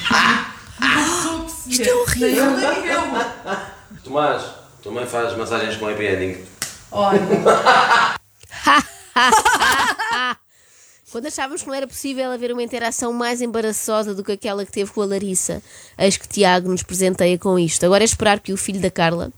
Não 0.80 1.02
estou 1.02 1.36
a 1.36 1.44
perceber. 1.44 1.70
Isto 1.70 1.88
é 1.88 1.94
horrível. 1.94 2.44
Eu, 2.44 2.86
eu. 2.86 3.79
Tomás, 4.04 4.42
também 4.82 5.06
faz 5.06 5.36
massagens 5.36 5.76
com 5.76 5.86
happy 5.88 6.06
ending. 6.06 6.38
Olha, 6.90 7.20
Quando 11.12 11.26
achávamos 11.26 11.62
que 11.62 11.66
não 11.68 11.74
era 11.74 11.88
possível 11.88 12.30
haver 12.30 12.52
uma 12.52 12.62
interação 12.62 13.12
mais 13.12 13.42
embaraçosa 13.42 14.14
do 14.14 14.22
que 14.22 14.30
aquela 14.32 14.64
que 14.64 14.70
teve 14.70 14.92
com 14.92 15.02
a 15.02 15.06
Larissa, 15.06 15.60
eis 15.98 16.16
que 16.16 16.28
Tiago 16.28 16.68
nos 16.70 16.84
presenteia 16.84 17.36
com 17.36 17.58
isto. 17.58 17.84
Agora 17.84 18.04
é 18.04 18.06
esperar 18.06 18.38
que 18.38 18.52
o 18.52 18.56
filho 18.56 18.78
da 18.80 18.92
Carla, 18.92 19.32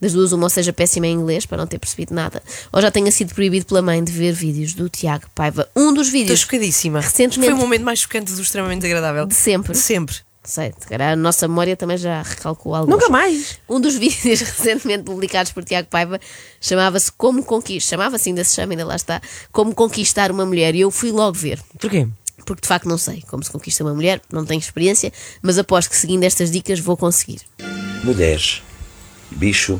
das 0.00 0.14
duas, 0.14 0.32
uma 0.32 0.44
ou 0.44 0.48
seja 0.50 0.72
péssima 0.72 1.06
em 1.06 1.12
inglês, 1.12 1.44
para 1.44 1.58
não 1.58 1.66
ter 1.66 1.78
percebido 1.78 2.14
nada, 2.14 2.42
ou 2.72 2.80
já 2.80 2.90
tenha 2.90 3.12
sido 3.12 3.34
proibido 3.34 3.66
pela 3.66 3.82
mãe 3.82 4.02
de 4.02 4.10
ver 4.10 4.32
vídeos 4.32 4.72
do 4.72 4.88
Tiago 4.88 5.26
Paiva. 5.34 5.68
Um 5.76 5.92
dos 5.92 6.06
Estou 6.06 6.18
vídeos 6.20 6.40
chocadíssima. 6.40 7.00
Recentemente- 7.02 7.50
Foi 7.52 7.58
o 7.60 7.62
momento 7.62 7.82
mais 7.84 7.98
chocante 7.98 8.32
do 8.32 8.40
extremamente 8.40 8.86
agradável. 8.86 9.26
de 9.26 9.34
sempre. 9.34 9.72
De 9.72 9.78
sempre. 9.78 10.16
Sei, 10.48 10.72
se 10.78 10.86
calhar 10.86 11.12
a 11.12 11.16
nossa 11.16 11.46
memória 11.46 11.76
também 11.76 11.98
já 11.98 12.22
recalcou 12.22 12.74
algo. 12.74 12.90
Nunca 12.90 13.10
mais. 13.10 13.58
Um 13.68 13.78
dos 13.78 13.96
vídeos 14.00 14.40
recentemente 14.40 15.04
publicados 15.04 15.52
por 15.52 15.62
Tiago 15.62 15.88
Paiva 15.88 16.18
chamava-se 16.58 17.12
Como 17.12 17.44
Conquistar, 17.44 17.90
chamava-se 17.90 18.30
ainda 18.30 18.42
se 18.42 18.54
chama, 18.54 18.72
ainda 18.72 18.86
lá 18.86 18.96
está, 18.96 19.20
Como 19.52 19.74
Conquistar 19.74 20.30
uma 20.30 20.46
Mulher. 20.46 20.74
E 20.74 20.80
eu 20.80 20.90
fui 20.90 21.12
logo 21.12 21.36
ver. 21.36 21.60
Porquê? 21.78 22.08
Porque 22.46 22.62
de 22.62 22.66
facto 22.66 22.88
não 22.88 22.96
sei 22.96 23.22
como 23.28 23.44
se 23.44 23.50
conquista 23.50 23.84
uma 23.84 23.92
mulher, 23.92 24.22
não 24.32 24.42
tenho 24.46 24.58
experiência, 24.58 25.12
mas 25.42 25.58
aposto 25.58 25.90
que 25.90 25.96
seguindo 25.96 26.24
estas 26.24 26.50
dicas 26.50 26.80
vou 26.80 26.96
conseguir. 26.96 27.42
mulheres, 28.02 28.62
bicho, 29.30 29.78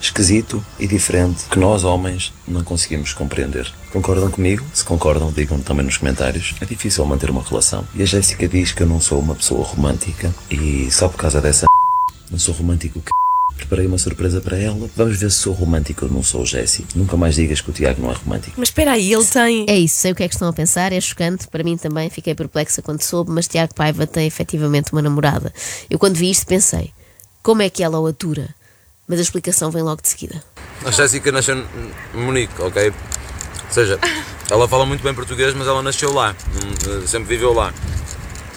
esquisito 0.00 0.64
e 0.78 0.86
diferente 0.86 1.44
que 1.50 1.58
nós 1.58 1.84
homens 1.84 2.32
não 2.46 2.62
conseguimos 2.62 3.12
compreender. 3.12 3.72
Concordam 3.92 4.30
comigo? 4.30 4.64
Se 4.72 4.84
concordam, 4.84 5.32
digam 5.32 5.58
também 5.60 5.84
nos 5.84 5.96
comentários. 5.96 6.54
É 6.60 6.64
difícil 6.64 7.04
manter 7.04 7.30
uma 7.30 7.42
relação. 7.42 7.86
E 7.94 8.02
a 8.02 8.06
Jéssica 8.06 8.46
diz 8.46 8.72
que 8.72 8.82
eu 8.82 8.86
não 8.86 9.00
sou 9.00 9.18
uma 9.20 9.34
pessoa 9.34 9.64
romântica 9.64 10.34
e 10.50 10.90
só 10.90 11.08
por 11.08 11.16
causa 11.16 11.40
dessa 11.40 11.66
não 12.30 12.38
sou 12.38 12.54
romântico 12.54 13.00
que 13.00 13.10
preparei 13.56 13.86
uma 13.86 13.98
surpresa 13.98 14.40
para 14.40 14.56
ela. 14.56 14.88
Vamos 14.94 15.18
ver 15.18 15.30
se 15.30 15.38
sou 15.38 15.52
romântico 15.52 16.04
ou 16.04 16.10
não 16.10 16.22
sou, 16.22 16.46
Jéssica. 16.46 16.88
Nunca 16.94 17.16
mais 17.16 17.34
digas 17.34 17.60
que 17.60 17.70
o 17.70 17.72
Tiago 17.72 18.00
não 18.00 18.10
é 18.10 18.14
romântico. 18.14 18.54
Mas 18.56 18.68
espera 18.68 18.92
aí, 18.92 19.12
ele 19.12 19.24
tem. 19.24 19.66
É 19.68 19.76
isso, 19.76 19.96
sei 19.96 20.12
o 20.12 20.14
que 20.14 20.22
é 20.22 20.28
que 20.28 20.34
estão 20.34 20.48
a 20.48 20.52
pensar, 20.52 20.92
é 20.92 21.00
chocante, 21.00 21.48
para 21.48 21.64
mim 21.64 21.76
também 21.76 22.08
fiquei 22.08 22.34
perplexa 22.34 22.80
quando 22.80 23.02
soube, 23.02 23.30
mas 23.30 23.48
Tiago 23.48 23.74
Paiva 23.74 24.06
tem 24.06 24.26
efetivamente 24.26 24.92
uma 24.92 25.02
namorada. 25.02 25.52
Eu 25.90 25.98
quando 25.98 26.16
vi 26.16 26.30
isto 26.30 26.46
pensei, 26.46 26.92
como 27.42 27.62
é 27.62 27.70
que 27.70 27.82
ela 27.82 27.98
o 27.98 28.06
atura? 28.06 28.54
Mas 29.08 29.18
a 29.18 29.22
explicação 29.22 29.70
vem 29.70 29.82
logo 29.82 30.02
de 30.02 30.08
seguida. 30.08 30.44
A 30.84 30.90
Jéssica 30.90 31.32
nasceu 31.32 31.56
em 31.56 32.18
Munique, 32.18 32.60
ok? 32.60 32.88
Ou 32.88 33.72
seja, 33.72 33.98
ela 34.50 34.68
fala 34.68 34.84
muito 34.86 35.02
bem 35.02 35.14
português, 35.14 35.54
mas 35.54 35.66
ela 35.66 35.82
nasceu 35.82 36.12
lá, 36.12 36.36
hum, 36.54 37.06
sempre 37.06 37.28
viveu 37.28 37.52
lá. 37.52 37.72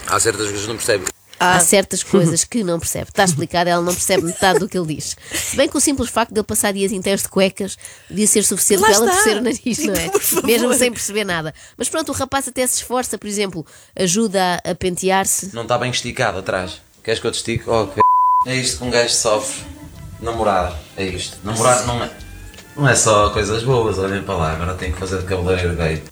Há 0.06 0.20
certas 0.20 0.46
coisas 0.46 0.62
que 0.62 0.68
não 0.68 0.76
percebe. 0.76 1.04
Há 1.40 1.58
certas 1.58 2.02
coisas 2.04 2.44
que 2.44 2.62
não 2.62 2.78
percebe. 2.78 3.08
Está 3.08 3.24
explicado, 3.24 3.68
ela 3.68 3.82
não 3.82 3.92
percebe 3.92 4.22
metade 4.22 4.60
do 4.60 4.68
que 4.68 4.78
ele 4.78 4.94
diz. 4.94 5.16
Se 5.32 5.56
bem 5.56 5.68
que 5.68 5.76
o 5.76 5.80
simples 5.80 6.08
facto 6.08 6.32
de 6.32 6.38
ele 6.38 6.46
passar 6.46 6.72
dias 6.72 6.92
inteiros 6.92 7.22
de 7.22 7.28
cuecas 7.28 7.76
devia 8.08 8.26
ser 8.26 8.44
suficiente 8.44 8.80
Lá 8.80 8.88
para 8.88 8.96
ela 8.96 9.10
torcer 9.10 9.36
o 9.38 9.40
nariz, 9.40 9.78
não 9.78 9.94
é? 9.94 10.10
Mesmo 10.44 10.74
sem 10.74 10.92
perceber 10.92 11.24
nada. 11.24 11.52
Mas 11.76 11.88
pronto, 11.88 12.10
o 12.10 12.14
rapaz 12.14 12.46
até 12.46 12.64
se 12.66 12.76
esforça, 12.76 13.18
por 13.18 13.26
exemplo, 13.26 13.66
ajuda 13.96 14.60
a, 14.64 14.70
a 14.70 14.74
pentear-se. 14.74 15.54
Não 15.54 15.62
está 15.62 15.76
bem 15.76 15.90
esticado 15.90 16.38
atrás. 16.38 16.80
Queres 17.02 17.18
que 17.18 17.26
eu 17.26 17.32
te 17.32 17.36
estique? 17.36 17.68
Oh, 17.68 17.88
que... 17.88 18.00
É 18.46 18.54
isto 18.54 18.78
que 18.78 18.84
um 18.84 18.90
gajo 18.90 19.12
sofre. 19.12 19.81
Namorada. 20.22 20.74
É 20.96 21.04
isto. 21.04 21.36
Namorar 21.44 21.86
não 21.86 22.02
é. 22.02 22.10
Não 22.76 22.88
é 22.88 22.94
só 22.94 23.28
coisas 23.30 23.62
boas, 23.62 23.98
olhem 23.98 24.22
para 24.22 24.34
lá, 24.36 24.52
agora 24.52 24.74
tenho 24.74 24.94
que 24.94 24.98
fazer 24.98 25.18
de 25.18 25.24
cabeleireiro 25.24 25.76
gay. 25.76 26.02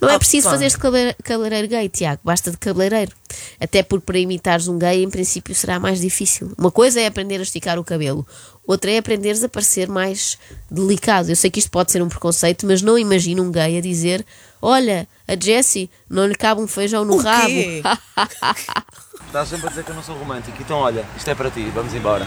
Não 0.00 0.08
é 0.08 0.14
Ah, 0.16 0.18
preciso 0.18 0.50
fazer 0.50 0.68
de 0.68 0.76
cabe- 0.76 1.14
cabeleireiro 1.22 1.68
gay, 1.68 1.88
Tiago, 1.88 2.20
basta 2.24 2.50
de 2.50 2.56
cabeleireiro. 2.56 3.12
Até 3.60 3.84
porque 3.84 4.04
para 4.04 4.18
imitares 4.18 4.66
um 4.66 4.76
gay, 4.76 5.04
em 5.04 5.08
princípio, 5.10 5.54
será 5.54 5.78
mais 5.78 6.00
difícil. 6.00 6.50
Uma 6.58 6.72
coisa 6.72 7.00
é 7.00 7.06
aprender 7.06 7.38
a 7.38 7.42
esticar 7.42 7.78
o 7.78 7.84
cabelo, 7.84 8.26
outra 8.66 8.90
é 8.90 8.98
aprenderes 8.98 9.44
a 9.44 9.48
parecer 9.48 9.88
mais 9.88 10.36
delicado. 10.68 11.30
Eu 11.30 11.36
sei 11.36 11.48
que 11.48 11.60
isto 11.60 11.70
pode 11.70 11.92
ser 11.92 12.02
um 12.02 12.08
preconceito, 12.08 12.66
mas 12.66 12.82
não 12.82 12.98
imagino 12.98 13.44
um 13.44 13.52
gay 13.52 13.78
a 13.78 13.80
dizer: 13.80 14.26
Olha, 14.60 15.06
a 15.26 15.34
Jessie, 15.40 15.90
não 16.08 16.26
lhe 16.26 16.34
cabe 16.34 16.60
um 16.60 16.66
feijão 16.66 17.04
no 17.04 17.14
O 17.14 17.22
rabo. 17.22 17.46
quê? 17.46 17.82
Estás 19.26 19.48
sempre 19.48 19.66
a 19.66 19.70
dizer 19.70 19.84
que 19.84 19.90
eu 19.90 19.94
não 19.94 20.02
sou 20.02 20.16
romântico, 20.16 20.56
então 20.60 20.78
olha, 20.78 21.04
isto 21.16 21.28
é 21.28 21.34
para 21.34 21.50
ti, 21.50 21.70
vamos 21.74 21.92
embora. 21.94 22.24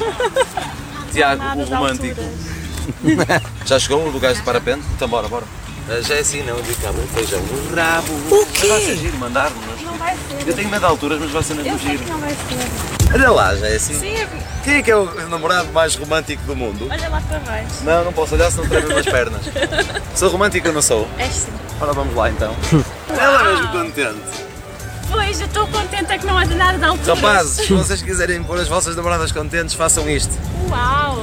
Tiago, 1.11 1.43
o 1.59 1.63
romântico. 1.65 2.21
Já 3.65 3.79
chegou 3.79 4.07
o 4.07 4.11
do 4.11 4.19
gajo 4.19 4.39
de 4.39 4.45
parapente? 4.45 4.85
Então 4.95 5.07
bora, 5.07 5.27
bora. 5.27 5.45
Já 6.03 6.15
é 6.15 6.19
assim, 6.19 6.43
não 6.43 6.57
lhe 6.59 6.75
cabe 6.75 6.99
um 6.99 7.07
feijão 7.07 7.41
no 7.41 7.75
rabo. 7.75 8.13
O 8.13 8.45
quê? 8.45 8.59
Mas 8.61 8.69
vai 8.69 8.81
ser 8.81 8.97
giro, 8.97 9.17
mandar-nos. 9.17 9.81
Não 9.81 9.93
vai 9.97 10.15
ser. 10.15 10.47
Eu 10.47 10.53
tenho 10.55 10.69
medo 10.69 10.79
de 10.79 10.85
alturas, 10.85 11.19
mas 11.19 11.31
vai 11.31 11.43
ser 11.43 11.55
mesmo 11.55 11.79
giro. 11.79 12.03
não 12.07 12.19
vai 12.19 12.29
ser. 12.29 13.13
Olha 13.13 13.31
lá, 13.31 13.55
já 13.55 13.67
é 13.67 13.75
assim. 13.75 13.95
Sim, 13.99 14.15
Quem 14.63 14.75
é 14.75 14.81
que 14.83 14.91
é 14.91 14.95
o 14.95 15.27
namorado 15.27 15.71
mais 15.71 15.95
romântico 15.95 16.43
do 16.43 16.55
mundo? 16.55 16.87
Olha 16.89 17.09
lá 17.09 17.21
para 17.21 17.39
baixo. 17.39 17.83
Não, 17.83 18.05
não 18.05 18.13
posso 18.13 18.35
olhar, 18.35 18.51
senão 18.51 18.67
tremo 18.69 18.95
as 18.97 19.05
pernas. 19.05 19.41
Sou 20.15 20.29
romântico 20.29 20.67
ou 20.67 20.73
não 20.73 20.81
sou? 20.81 21.07
És 21.17 21.33
sim. 21.33 21.51
Ora, 21.79 21.93
vamos 21.93 22.15
lá 22.15 22.29
então. 22.29 22.55
Ela 23.17 23.41
é 23.41 23.53
mesmo 23.55 23.71
contente. 23.71 24.21
Pois, 25.09 25.41
eu 25.41 25.47
estou 25.47 25.67
contente 25.67 26.11
é 26.11 26.17
que 26.17 26.25
não 26.25 26.39
é 26.39 26.45
de 26.45 26.53
nada 26.55 26.77
da 26.77 26.87
altura. 26.89 27.15
Rapazes, 27.15 27.65
se 27.65 27.73
vocês 27.73 28.01
quiserem 28.01 28.43
pôr 28.43 28.59
as 28.59 28.67
vossas 28.67 28.95
namoradas 28.95 29.31
contentes, 29.31 29.73
façam 29.73 30.09
isto. 30.09 30.31
Uau! 30.69 31.17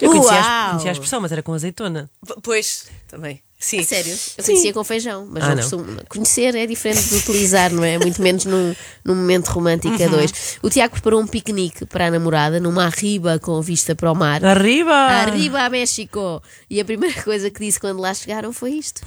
Eu 0.00 0.10
conhecia, 0.10 0.32
Uau! 0.32 0.40
a, 0.42 0.68
conhecia 0.70 0.90
a 0.90 0.92
expressão, 0.92 1.20
mas 1.20 1.30
era 1.32 1.42
com 1.42 1.52
azeitona. 1.52 2.08
P- 2.26 2.34
Pois, 2.42 2.86
também. 3.08 3.42
Sim. 3.62 3.78
A 3.78 3.84
sério, 3.84 4.18
eu 4.36 4.44
conhecia 4.44 4.72
com 4.72 4.82
feijão, 4.82 5.24
mas 5.30 5.44
Ah, 5.44 5.48
não 5.50 5.54
não. 5.54 5.62
costumo. 5.62 5.86
Conhecer 6.08 6.54
é 6.56 6.66
diferente 6.66 7.08
de 7.08 7.14
utilizar, 7.14 7.72
não 7.72 7.84
é? 7.84 7.96
Muito 7.96 8.20
menos 8.20 8.44
num, 8.44 8.74
num 9.04 9.14
momento 9.14 9.46
romântico 9.50 10.02
a 10.02 10.08
dois. 10.08 10.58
O 10.60 10.68
Tiago 10.68 10.94
preparou 10.94 11.20
um 11.20 11.26
piquenique 11.28 11.86
para 11.86 12.08
a 12.08 12.10
namorada 12.10 12.58
numa 12.58 12.84
arriba 12.86 13.38
com 13.38 13.62
vista 13.62 13.94
para 13.94 14.10
o 14.10 14.14
mar. 14.16 14.44
Arriba! 14.44 14.92
Arriba 14.92 15.60
a 15.62 15.70
México! 15.70 16.42
E 16.68 16.80
a 16.80 16.84
primeira 16.84 17.22
coisa 17.22 17.48
que 17.50 17.64
disse 17.64 17.78
quando 17.78 18.00
lá 18.00 18.12
chegaram 18.12 18.52
foi 18.52 18.72
isto. 18.72 19.00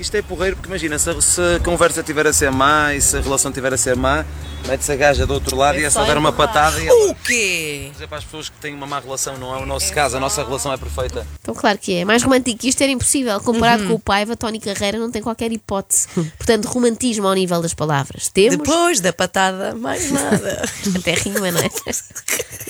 Isto 0.00 0.16
é 0.16 0.22
porreiro 0.22 0.56
porque 0.56 0.68
imagina, 0.68 0.98
se 0.98 1.08
se 1.22 1.40
a 1.56 1.60
conversa 1.60 2.00
estiver 2.00 2.26
a 2.26 2.32
ser 2.32 2.50
má 2.50 2.94
e 2.94 3.00
se 3.00 3.16
a 3.16 3.20
relação 3.20 3.50
estiver 3.52 3.72
a 3.72 3.76
ser 3.76 3.94
má, 3.94 4.24
mete-se 4.66 4.92
a 4.92 4.96
gaja 4.96 5.26
do 5.26 5.34
outro 5.34 5.56
lado 5.56 5.78
e 5.78 5.84
é 5.84 5.90
só 5.90 6.04
dar 6.04 6.16
uma 6.18 6.32
patada 6.32 6.80
e 6.80 6.86
ela 6.88 7.10
O 7.10 7.14
quê? 7.14 7.88
dizer 7.92 8.06
para 8.08 8.18
as 8.18 8.24
pessoas 8.24 8.48
que 8.48 8.56
têm 8.60 8.74
uma 8.74 8.86
má 8.86 9.00
relação, 9.00 9.36
não 9.38 9.54
é 9.54 9.58
o 9.62 9.66
nosso 9.66 9.92
caso, 9.92 10.16
a 10.16 10.20
nossa 10.20 10.44
relação 10.44 10.72
é 10.72 10.76
perfeita. 10.76 11.26
Então, 11.40 11.54
claro 11.54 11.78
que 11.78 11.94
é. 11.94 12.04
Mais 12.04 12.22
romântico 12.22 12.58
que 12.58 12.68
isto 12.68 12.80
era 12.82 12.90
impossível. 12.92 13.38
Comparado 13.40 13.82
Uhum. 13.82 13.88
com 13.90 13.94
o 13.94 13.98
Paiva, 13.98 14.36
Tony 14.36 14.58
Carreira 14.60 14.98
não 14.98 15.10
tem 15.10 15.22
qualquer 15.22 15.52
hipótese. 15.52 16.08
Portanto, 16.36 16.66
romantismo 16.66 17.26
ao 17.26 17.34
nível 17.34 17.60
das 17.62 17.74
palavras. 17.74 18.28
Temos. 18.28 18.56
Depois 18.58 19.00
da 19.00 19.12
patada, 19.12 19.74
mais 19.74 20.10
nada. 20.12 20.62
Até 20.98 21.12
rima, 21.14 21.50
não 21.50 21.60
é? 21.60 21.68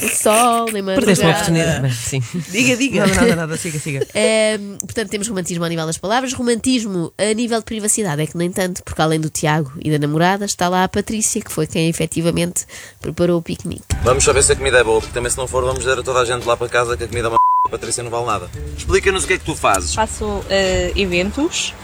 O 0.04 0.08
sol, 0.10 0.66
nem 0.72 0.84
Perdeste 0.84 1.24
uma 1.24 1.32
oportunidade. 1.32 1.94
Sim. 1.94 2.22
Diga, 2.50 2.76
diga. 2.76 3.06
Nada, 3.06 3.20
nada, 3.20 3.36
nada. 3.36 3.56
Siga, 3.56 3.78
siga. 3.78 4.06
Ahm, 4.14 4.76
portanto, 4.84 5.08
temos 5.10 5.26
romantismo 5.28 5.64
ao 5.64 5.68
nível 5.70 5.86
das 5.86 5.98
palavras, 5.98 6.32
romantismo 6.32 7.12
a 7.18 7.32
nível 7.34 7.58
de 7.58 7.64
privacidade. 7.64 8.22
É 8.22 8.26
que, 8.26 8.36
no 8.36 8.42
entanto, 8.42 8.82
porque 8.84 9.00
além 9.02 9.20
do 9.20 9.28
Tiago 9.30 9.72
e 9.82 9.90
da 9.90 9.98
namorada, 9.98 10.44
está 10.44 10.68
lá 10.68 10.84
a 10.84 10.88
Patrícia, 10.88 11.40
que 11.40 11.50
foi 11.52 11.66
quem 11.66 11.77
efetivamente 11.86 12.66
preparou 13.00 13.38
o 13.38 13.42
piquenique. 13.42 13.84
Vamos 14.02 14.24
saber 14.24 14.42
se 14.42 14.52
a 14.52 14.56
comida 14.56 14.78
é 14.78 14.84
boa, 14.84 15.00
porque 15.00 15.14
também 15.14 15.30
se 15.30 15.36
não 15.36 15.46
for, 15.46 15.62
vamos 15.62 15.80
dizer 15.80 15.98
a 15.98 16.02
toda 16.02 16.20
a 16.20 16.24
gente 16.24 16.46
lá 16.46 16.56
para 16.56 16.68
casa 16.68 16.96
que 16.96 17.04
a 17.04 17.08
comida 17.08 17.28
é 17.28 17.30
uma 17.30 17.38
a 17.66 17.70
Patrícia 17.70 18.02
não 18.02 18.10
vale 18.10 18.26
nada. 18.26 18.50
Explica-nos 18.76 19.24
o 19.24 19.26
que 19.26 19.34
é 19.34 19.38
que 19.38 19.44
tu 19.44 19.54
fazes. 19.54 19.94
Faço 19.94 20.42
eh, 20.48 20.92
eventos, 20.96 21.74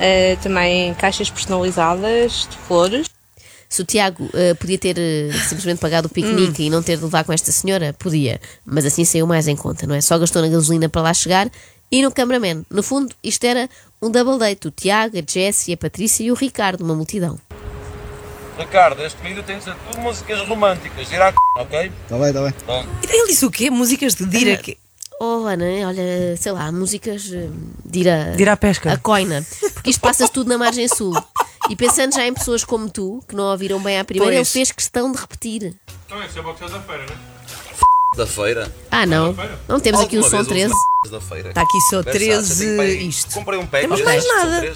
eh, 0.00 0.36
também 0.42 0.94
caixas 0.94 1.28
personalizadas 1.28 2.48
de 2.50 2.56
flores. 2.56 3.06
Se 3.68 3.82
o 3.82 3.84
Tiago 3.84 4.30
ah, 4.32 4.54
podia 4.54 4.78
ter 4.78 4.96
simplesmente 5.48 5.80
pagado 5.80 6.06
o 6.06 6.10
piquenique 6.10 6.62
e 6.62 6.70
não 6.70 6.82
ter 6.82 6.96
de 6.96 7.02
levar 7.02 7.24
com 7.24 7.32
esta 7.32 7.50
senhora, 7.50 7.92
podia. 7.92 8.40
Mas 8.64 8.86
assim 8.86 9.04
saiu 9.04 9.26
mais 9.26 9.48
em 9.48 9.56
conta, 9.56 9.86
não 9.86 9.94
é? 9.94 10.00
Só 10.00 10.16
gastou 10.16 10.40
na 10.40 10.48
gasolina 10.48 10.88
para 10.88 11.02
lá 11.02 11.12
chegar 11.12 11.50
e 11.90 12.02
no 12.02 12.12
cameraman. 12.12 12.64
No 12.70 12.82
fundo, 12.82 13.14
isto 13.22 13.44
era 13.44 13.68
um 14.00 14.10
double 14.10 14.38
date. 14.38 14.68
O 14.68 14.70
Tiago, 14.70 15.18
a 15.18 15.22
Jessie, 15.26 15.74
a 15.74 15.76
Patrícia 15.76 16.24
e 16.24 16.30
o 16.30 16.34
Ricardo, 16.34 16.82
uma 16.82 16.94
multidão. 16.94 17.38
Ricardo, 18.58 19.02
este 19.04 19.20
vídeo 19.22 19.42
tem 19.42 19.58
de 19.58 19.64
ser 19.64 19.74
tudo 19.74 20.00
músicas 20.00 20.40
românticas, 20.46 21.10
ir 21.10 21.20
à 21.20 21.30
c... 21.30 21.36
ok? 21.58 21.92
Tá 22.08 22.18
bem, 22.18 22.32
tá 22.32 22.40
bem. 22.42 22.54
E 23.02 23.16
ele 23.16 23.26
disse 23.28 23.44
o 23.44 23.50
quê? 23.50 23.70
Músicas 23.70 24.14
de 24.14 24.24
Dira? 24.26 24.56
que- 24.56 24.78
Oh, 25.20 25.46
Ana, 25.46 25.64
olha, 25.86 26.36
sei 26.36 26.52
lá, 26.52 26.70
músicas 26.72 27.30
ah, 27.32 27.48
de 27.84 28.00
ir 28.00 28.08
a, 28.08 28.30
De 28.34 28.42
ir 28.42 28.48
à 28.48 28.56
pesca. 28.56 28.92
a 28.92 28.98
coina. 28.98 29.44
Porque 29.72 29.90
isto 29.90 30.00
passa-se 30.00 30.30
tudo 30.32 30.48
na 30.48 30.58
margem 30.58 30.88
sul. 30.88 31.14
E 31.70 31.76
pensando 31.76 32.12
já 32.14 32.26
em 32.26 32.34
pessoas 32.34 32.64
como 32.64 32.90
tu, 32.90 33.22
que 33.28 33.34
não 33.34 33.44
ouviram 33.44 33.80
bem 33.80 33.98
à 33.98 34.04
primeira, 34.04 34.34
Pois. 34.34 34.48
ele 34.48 34.52
fez 34.52 34.72
questão 34.72 35.10
de 35.12 35.18
repetir. 35.18 35.74
Então 36.06 36.20
é, 36.20 36.26
isso 36.26 36.38
é 36.38 36.42
boxeiro 36.42 36.72
da 36.72 36.80
feira, 36.80 37.06
né? 37.06 37.16
Da 38.16 38.26
feira. 38.26 38.72
Ah, 38.90 39.04
não. 39.06 39.34
Não 39.68 39.80
temos 39.80 40.00
aqui 40.00 40.16
o 40.16 40.24
Alguma 40.24 40.30
som 40.44 40.48
vez 40.48 40.48
13. 40.48 40.72
ouvi 40.74 41.10
da 41.10 41.20
feira. 41.20 41.48
Está 41.50 41.62
aqui 41.62 41.80
só 41.90 42.02
Versace, 42.02 42.18
13 42.24 42.64
tenho 42.64 42.76
para 42.76 42.84
aí- 42.86 43.08
isto. 43.08 43.34
Comprei 43.34 43.58
um 43.58 43.66
pack. 43.66 43.82
Temos 43.82 44.00
às 44.00 44.04
mais 44.06 44.26
nada. 44.26 44.74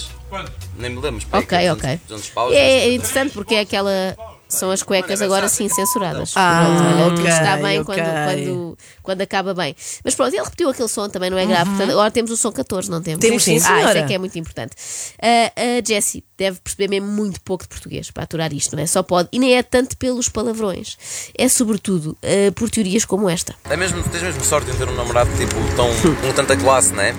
Nem 0.76 0.90
me 0.90 1.00
lembro. 1.00 1.22
mas 1.30 1.42
Ok, 1.44 1.58
200, 1.58 1.78
ok. 1.84 2.00
200 2.08 2.30
paus, 2.30 2.52
É, 2.54 2.56
é 2.56 2.76
200. 2.80 2.94
interessante 2.94 3.32
porque 3.32 3.54
é 3.54 3.60
aquela. 3.60 4.16
São 4.48 4.70
as 4.70 4.82
cuecas 4.82 5.20
agora 5.20 5.46
sim 5.48 5.68
censuradas. 5.68 6.32
Ah, 6.34 6.64
Pronto, 6.96 7.20
olha, 7.20 7.28
Está 7.28 7.56
bem 7.58 7.80
ok. 7.80 7.94
quando, 7.94 8.24
quando, 8.24 8.78
quando 9.02 9.20
acaba 9.20 9.52
bem. 9.52 9.76
Mas 10.02 10.14
pronto, 10.14 10.32
ele 10.34 10.42
repetiu 10.42 10.70
aquele 10.70 10.88
som, 10.88 11.08
também 11.08 11.28
não 11.28 11.36
é 11.36 11.44
grave. 11.44 11.68
Portanto, 11.68 11.90
agora 11.90 12.10
temos 12.10 12.30
o 12.30 12.36
som 12.36 12.50
14, 12.50 12.90
não 12.90 13.02
temos? 13.02 13.20
Temos, 13.20 13.44
sim, 13.44 13.52
Ah, 13.54 13.56
isso 13.58 13.72
é 13.72 13.80
senhora. 13.80 14.02
que 14.06 14.14
é 14.14 14.18
muito 14.18 14.38
importante. 14.38 14.72
Ah, 15.20 15.52
a 15.54 15.86
Jessie 15.86 16.24
deve 16.38 16.60
perceber 16.60 16.88
mesmo 16.88 17.08
muito 17.08 17.40
pouco 17.42 17.64
de 17.64 17.68
português 17.68 18.10
para 18.10 18.22
aturar 18.22 18.52
isto, 18.54 18.74
não 18.74 18.82
é? 18.82 18.86
Só 18.86 19.02
pode. 19.02 19.28
E 19.32 19.38
nem 19.38 19.54
é 19.54 19.62
tanto 19.62 19.96
pelos 19.98 20.28
palavrões. 20.30 20.96
É 21.36 21.46
sobretudo 21.48 22.16
ah, 22.22 22.50
por 22.54 22.70
teorias 22.70 23.04
como 23.04 23.28
esta. 23.28 23.54
É 23.68 23.76
mesmo, 23.76 24.02
tens 24.04 24.22
mesmo 24.22 24.42
sorte 24.44 24.70
em 24.70 24.74
ter 24.74 24.88
um 24.88 24.94
namorado 24.94 25.30
tipo 25.36 25.54
tão, 25.76 25.88
com 26.22 26.32
tanta 26.32 26.56
classe, 26.56 26.92
não 26.94 27.02
é? 27.02 27.14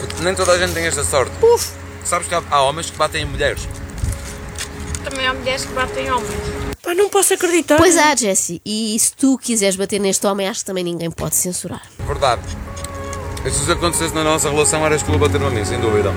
Porque 0.00 0.22
nem 0.24 0.34
toda 0.34 0.52
a 0.52 0.58
gente 0.58 0.72
tem 0.74 0.84
esta 0.86 1.04
sorte. 1.04 1.32
Uf! 1.40 1.70
Sabes 2.04 2.26
que 2.26 2.34
há, 2.34 2.42
há 2.50 2.62
homens 2.62 2.90
que 2.90 2.96
batem 2.96 3.22
em 3.22 3.26
mulheres. 3.26 3.60
Também 5.08 5.26
há 5.26 5.32
mulheres 5.34 5.64
que 5.64 5.72
batem 5.72 6.10
homens. 6.10 6.30
Pá, 6.82 6.92
não 6.94 7.08
posso 7.08 7.32
acreditar. 7.34 7.76
Pois 7.76 7.96
há, 7.96 8.14
Jessie. 8.16 8.60
E 8.66 8.98
se 8.98 9.12
tu 9.14 9.38
quiseres 9.38 9.76
bater 9.76 10.00
neste 10.00 10.26
homem, 10.26 10.48
acho 10.48 10.60
que 10.60 10.66
também 10.66 10.82
ninguém 10.82 11.10
pode 11.10 11.36
censurar. 11.36 11.82
Verdade. 12.06 12.42
E 13.44 13.50
se 13.50 13.62
isso 13.62 13.70
acontecesse 13.72 14.12
na 14.14 14.24
nossa 14.24 14.50
relação, 14.50 14.84
eras 14.84 15.02
tu 15.02 15.12
a 15.14 15.18
bater-me 15.18 15.46
a 15.46 15.50
mim, 15.50 15.64
sem 15.64 15.78
dúvida. 15.80 16.10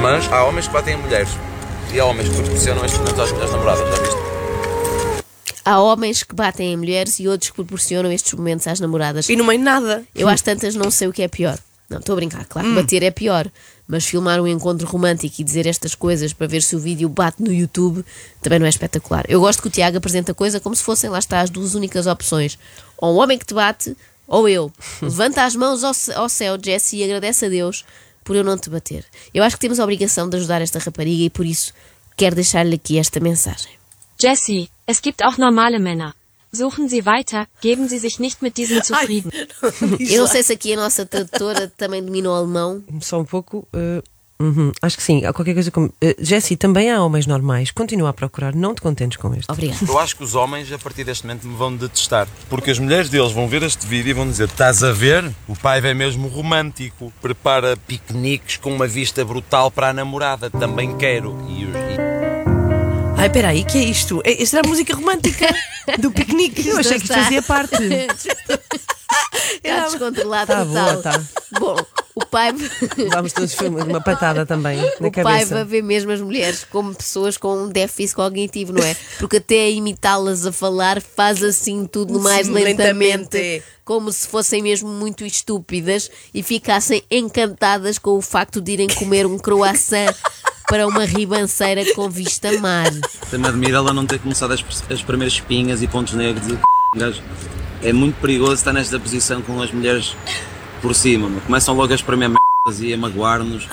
Mas 0.00 0.30
há 0.32 0.44
homens 0.44 0.68
que 0.68 0.72
batem 0.72 0.94
em 0.94 0.98
mulheres. 0.98 1.30
E 1.92 1.98
há 1.98 2.04
homens 2.04 2.28
que 2.28 2.36
proporcionam 2.36 2.84
estes 2.84 3.00
momentos 3.00 3.20
às, 3.20 3.32
às 3.32 3.50
namoradas, 3.50 3.88
já 3.96 4.02
viste? 4.02 4.18
Há 5.64 5.80
homens 5.80 6.22
que 6.22 6.34
batem 6.34 6.72
em 6.72 6.76
mulheres 6.76 7.18
e 7.18 7.26
outros 7.28 7.50
que 7.50 7.56
proporcionam 7.56 8.12
estes 8.12 8.32
momentos 8.34 8.66
às 8.68 8.78
namoradas. 8.78 9.28
E 9.28 9.34
não 9.36 9.44
meio 9.44 9.60
nada. 9.60 10.04
Eu 10.14 10.28
às 10.28 10.40
tantas 10.40 10.74
não 10.76 10.90
sei 10.90 11.08
o 11.08 11.12
que 11.12 11.22
é 11.22 11.28
pior. 11.28 11.58
Não, 11.90 11.98
estou 11.98 12.12
a 12.12 12.16
brincar, 12.16 12.44
claro 12.46 12.68
Hum. 12.68 12.74
que 12.76 12.82
bater 12.82 13.02
é 13.02 13.10
pior, 13.10 13.46
mas 13.88 14.04
filmar 14.04 14.38
um 14.40 14.46
encontro 14.46 14.86
romântico 14.86 15.40
e 15.40 15.44
dizer 15.44 15.66
estas 15.66 15.94
coisas 15.94 16.34
para 16.34 16.46
ver 16.46 16.62
se 16.62 16.76
o 16.76 16.78
vídeo 16.78 17.08
bate 17.08 17.42
no 17.42 17.50
YouTube 17.50 18.04
também 18.42 18.58
não 18.58 18.66
é 18.66 18.68
espetacular. 18.68 19.24
Eu 19.26 19.40
gosto 19.40 19.62
que 19.62 19.68
o 19.68 19.70
Tiago 19.70 19.96
apresenta 19.96 20.32
a 20.32 20.34
coisa 20.34 20.60
como 20.60 20.76
se 20.76 20.82
fossem, 20.82 21.08
lá 21.08 21.18
está, 21.18 21.40
as 21.40 21.48
duas 21.48 21.74
únicas 21.74 22.06
opções. 22.06 22.58
Ou 22.98 23.14
um 23.14 23.18
homem 23.18 23.38
que 23.38 23.46
te 23.46 23.54
bate, 23.54 23.96
ou 24.26 24.46
eu. 24.46 24.70
Levanta 25.00 25.44
as 25.44 25.56
mãos 25.56 25.82
ao, 25.82 25.92
ao 26.22 26.28
céu, 26.28 26.58
Jesse, 26.62 26.98
e 26.98 27.04
agradece 27.04 27.46
a 27.46 27.48
Deus 27.48 27.84
por 28.22 28.36
eu 28.36 28.44
não 28.44 28.58
te 28.58 28.68
bater. 28.68 29.06
Eu 29.32 29.42
acho 29.42 29.56
que 29.56 29.60
temos 29.60 29.80
a 29.80 29.84
obrigação 29.84 30.28
de 30.28 30.36
ajudar 30.36 30.60
esta 30.60 30.78
rapariga 30.78 31.24
e 31.24 31.30
por 31.30 31.46
isso 31.46 31.72
quero 32.14 32.34
deixar-lhe 32.34 32.74
aqui 32.74 32.98
esta 32.98 33.18
mensagem. 33.18 33.72
Jessie, 34.20 34.68
es 34.86 35.00
gibt 35.00 35.22
auch 35.22 35.38
normale 35.38 35.78
Männer. 35.78 36.17
Suchen 36.52 36.88
Sie 36.88 37.04
weiter, 37.04 37.46
geben 37.60 37.88
Sie 37.88 37.98
sich 37.98 38.18
nicht 38.18 38.40
mit 38.42 38.56
diesen 38.56 38.82
zufrieden. 38.82 39.30
Eu 40.00 40.20
não 40.22 40.26
sei 40.28 40.42
se 40.42 40.52
aqui 40.52 40.72
a 40.72 40.76
nossa 40.76 41.04
tradutora 41.04 41.70
também 41.76 42.02
domina 42.02 42.30
o 42.30 42.34
alemão. 42.34 42.82
Só 43.00 43.20
um 43.20 43.24
pouco. 43.24 43.66
eh, 43.74 44.02
uhum, 44.40 44.72
acho 44.80 44.96
que 44.96 45.02
sim. 45.02 45.24
Há 45.26 45.32
qualquer 45.32 45.52
coisa 45.54 45.70
como. 45.70 45.88
Uh, 45.88 46.14
Jessie, 46.18 46.56
também 46.56 46.90
há 46.90 47.02
homens 47.02 47.26
normais. 47.26 47.70
Continua 47.70 48.08
a 48.10 48.12
procurar. 48.12 48.54
Não 48.54 48.74
te 48.74 48.80
contentes 48.80 49.18
com 49.18 49.34
este. 49.34 49.50
Obrigada. 49.52 49.84
Eu 49.86 49.98
acho 49.98 50.16
que 50.16 50.24
os 50.24 50.34
homens, 50.34 50.72
a 50.72 50.78
partir 50.78 51.04
deste 51.04 51.26
momento, 51.26 51.46
me 51.46 51.54
vão 51.56 51.76
detestar. 51.76 52.26
Porque 52.48 52.70
as 52.70 52.78
mulheres 52.78 53.08
deles 53.10 53.30
vão 53.32 53.46
ver 53.46 53.62
este 53.62 53.86
vídeo 53.86 54.10
e 54.10 54.14
vão 54.14 54.26
dizer: 54.26 54.48
Estás 54.48 54.82
a 54.82 54.90
ver? 54.92 55.30
O 55.46 55.54
pai 55.54 55.80
é 55.86 55.92
mesmo 55.94 56.28
romântico. 56.28 57.12
Prepara 57.20 57.76
piqueniques 57.76 58.56
com 58.56 58.72
uma 58.74 58.86
vista 58.88 59.24
brutal 59.24 59.70
para 59.70 59.88
a 59.88 59.92
namorada. 59.92 60.48
Também 60.50 60.96
quero. 60.96 61.36
E, 61.48 61.64
os- 61.66 61.74
e- 61.74 62.27
Ai, 63.18 63.28
peraí, 63.30 63.64
que 63.64 63.78
é 63.78 63.82
isto? 63.82 64.20
É- 64.24 64.40
Esta 64.42 64.58
era 64.58 64.66
a 64.66 64.70
música 64.70 64.94
romântica 64.94 65.46
do 65.98 66.10
piquenique. 66.10 66.66
Eu 66.68 66.78
achei 66.78 66.98
que 66.98 67.04
isto 67.04 67.14
fazia 67.14 67.42
parte. 67.42 67.74
Está 69.64 69.88
descontrolado 69.88 70.46
Tá 70.52 70.64
total. 70.64 70.84
boa, 70.84 71.02
tá. 71.02 71.22
Bom, 71.58 71.76
o 72.14 72.26
pai. 72.26 72.52
Vamos 73.12 73.32
todos 73.32 73.54
filmar 73.54 73.86
uma 73.88 74.00
patada 74.00 74.44
também 74.46 74.76
na 75.00 75.08
O 75.08 75.10
pai 75.10 75.24
cabeça. 75.24 75.54
vai 75.56 75.64
ver 75.64 75.82
mesmo 75.82 76.12
as 76.12 76.20
mulheres 76.20 76.64
como 76.70 76.94
pessoas 76.94 77.36
com 77.36 77.56
um 77.64 77.68
déficit 77.68 78.14
cognitivo, 78.14 78.72
não 78.72 78.82
é? 78.84 78.94
Porque 79.18 79.38
até 79.38 79.70
imitá-las 79.70 80.46
a 80.46 80.52
falar 80.52 81.00
faz 81.00 81.42
assim 81.42 81.86
tudo 81.86 82.20
mais 82.20 82.46
Sim, 82.46 82.52
lentamente, 82.52 83.36
lentamente. 83.36 83.62
como 83.84 84.12
se 84.12 84.28
fossem 84.28 84.62
mesmo 84.62 84.88
muito 84.90 85.24
estúpidas 85.24 86.10
e 86.32 86.42
ficassem 86.42 87.02
encantadas 87.10 87.98
com 87.98 88.10
o 88.16 88.20
facto 88.22 88.60
de 88.60 88.72
irem 88.72 88.88
comer 88.88 89.26
um 89.26 89.38
croissant 89.38 90.14
para 90.68 90.86
uma 90.86 91.04
ribanceira 91.04 91.82
com 91.94 92.08
vista 92.08 92.52
mar. 92.60 92.90
Me 93.32 93.48
admira 93.48 93.78
ela 93.78 93.92
não 93.92 94.06
ter 94.06 94.18
começado 94.18 94.52
as, 94.52 94.64
as 94.90 95.02
primeiras 95.02 95.34
espinhas 95.34 95.82
e 95.82 95.86
pontos 95.86 96.14
negros. 96.14 96.46
E, 96.46 96.52
um 96.52 96.98
gajo, 96.98 97.22
é 97.82 97.92
muito 97.92 98.20
perigoso 98.20 98.54
estar 98.54 98.72
nesta 98.72 98.98
posição 99.00 99.40
com 99.40 99.60
as 99.62 99.72
mulheres 99.72 100.14
por 100.82 100.94
cima. 100.94 101.28
meu. 101.28 101.40
Começam 101.40 101.74
logo 101.74 101.92
a 101.92 101.96
espremer 101.96 102.28
merdas 102.28 102.82
e 102.82 102.92
a 102.92 102.98
magoar-nos. 102.98 103.66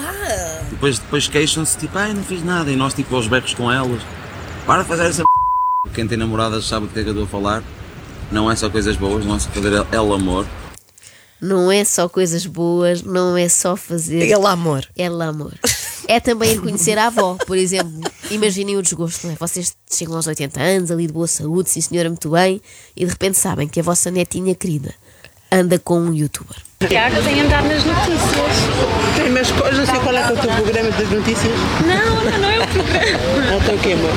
Depois, 0.70 0.98
depois 1.00 1.28
queixam-se, 1.28 1.78
tipo, 1.78 1.98
ai, 1.98 2.14
não 2.14 2.24
fiz 2.24 2.44
nada. 2.44 2.72
E 2.72 2.76
nós, 2.76 2.94
tipo, 2.94 3.16
aos 3.16 3.28
becos 3.28 3.54
com 3.54 3.72
elas. 3.72 4.02
Para 4.66 4.84
de 4.84 4.88
fazer 4.88 5.08
essa 5.08 5.22
m****. 5.22 5.26
Quem 5.94 6.08
tem 6.08 6.18
namoradas 6.18 6.66
sabe 6.66 6.88
do 6.88 6.94
que 6.94 7.00
é 7.00 7.04
que 7.04 7.10
eu 7.10 7.14
estou 7.14 7.26
a 7.26 7.28
falar. 7.28 7.64
Não 8.32 8.50
é 8.50 8.56
só 8.56 8.70
coisas 8.70 8.96
boas, 8.96 9.24
não 9.24 9.36
é 9.36 9.40
só 9.40 9.50
fazer 9.52 9.86
el, 9.92 10.14
amor. 10.14 10.48
Não 11.40 11.72
é 11.72 11.84
só 11.84 12.10
coisas 12.10 12.46
boas, 12.46 13.04
não 13.04 13.38
é 13.38 13.48
só 13.48 13.76
fazer. 13.76 14.24
Ele 14.24 14.48
amor. 14.48 14.88
É 14.98 15.06
amor. 15.06 15.54
É 16.08 16.20
também 16.20 16.54
reconhecer 16.54 16.98
a 16.98 17.08
avó, 17.08 17.36
por 17.48 17.58
exemplo. 17.58 18.02
Imaginem 18.30 18.78
o 18.78 18.82
desgosto, 18.82 19.26
não 19.28 19.34
é? 19.34 19.38
Vocês 19.40 19.76
chegam 19.92 20.16
aos 20.16 20.28
80 20.28 20.62
anos, 20.62 20.92
ali 20.92 21.08
de 21.08 21.14
boa 21.14 21.28
saúde, 21.28 21.70
sim 21.70 21.82
senhora, 21.82 22.10
muito 22.10 22.30
bem, 22.30 22.62
e 22.96 23.04
de 23.06 23.12
repente 23.12 23.38
sabem 23.38 23.68
que 23.68 23.80
a 23.80 23.84
vossa 23.84 24.12
netinha 24.12 24.54
querida, 24.56 24.94
anda 25.52 25.80
com 25.80 26.00
um 26.00 26.14
youtuber. 26.14 26.58
Tiago 26.88 27.16
tem 27.24 27.42
andado 27.42 27.68
nas 27.68 27.84
notícias. 27.84 29.16
Tem, 29.16 29.30
mas 29.32 29.50
co- 29.52 29.72
não 29.72 29.86
sei 29.86 30.00
qual 30.00 30.16
é, 30.16 30.22
é 30.22 30.28
o 30.32 30.38
teu 30.38 30.52
programa 30.52 30.92
das 30.92 31.10
notícias. 31.10 31.54
Não, 31.86 32.16
não, 32.32 32.40
não 32.40 32.50
é 32.50 32.60
o 32.60 32.68
programa. 32.68 33.58
Então 33.64 33.76
o 33.76 33.80
quê, 33.80 33.94
amor? 33.94 34.12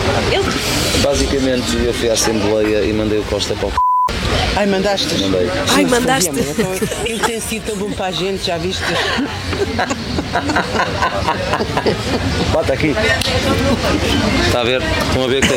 Basicamente, 1.02 1.76
eu 1.84 1.94
fui 1.94 2.10
à 2.10 2.12
Assembleia 2.12 2.82
e 2.84 2.92
mandei 2.92 3.18
o 3.18 3.24
Costa 3.24 3.54
para 3.54 3.68
o 3.68 3.70
c... 3.70 3.76
Ai, 4.56 4.66
mandaste? 4.66 5.14
Mandei. 5.22 5.48
Ai, 5.74 5.84
mandaste. 5.84 6.30
amor. 6.30 6.42
Então, 6.48 6.72
Ele 7.06 7.20
tem 7.20 7.40
sido 7.40 7.66
tão 7.66 7.76
bom 7.76 7.92
para 7.92 8.06
a 8.06 8.10
gente, 8.10 8.44
já 8.44 8.58
viste? 8.58 8.82
Bota 12.52 12.72
aqui. 12.72 12.94
Está 14.46 14.60
a 14.60 14.64
ver? 14.64 14.82
Estão 14.82 15.24
a 15.24 15.28
ver 15.28 15.46
que 15.46 15.54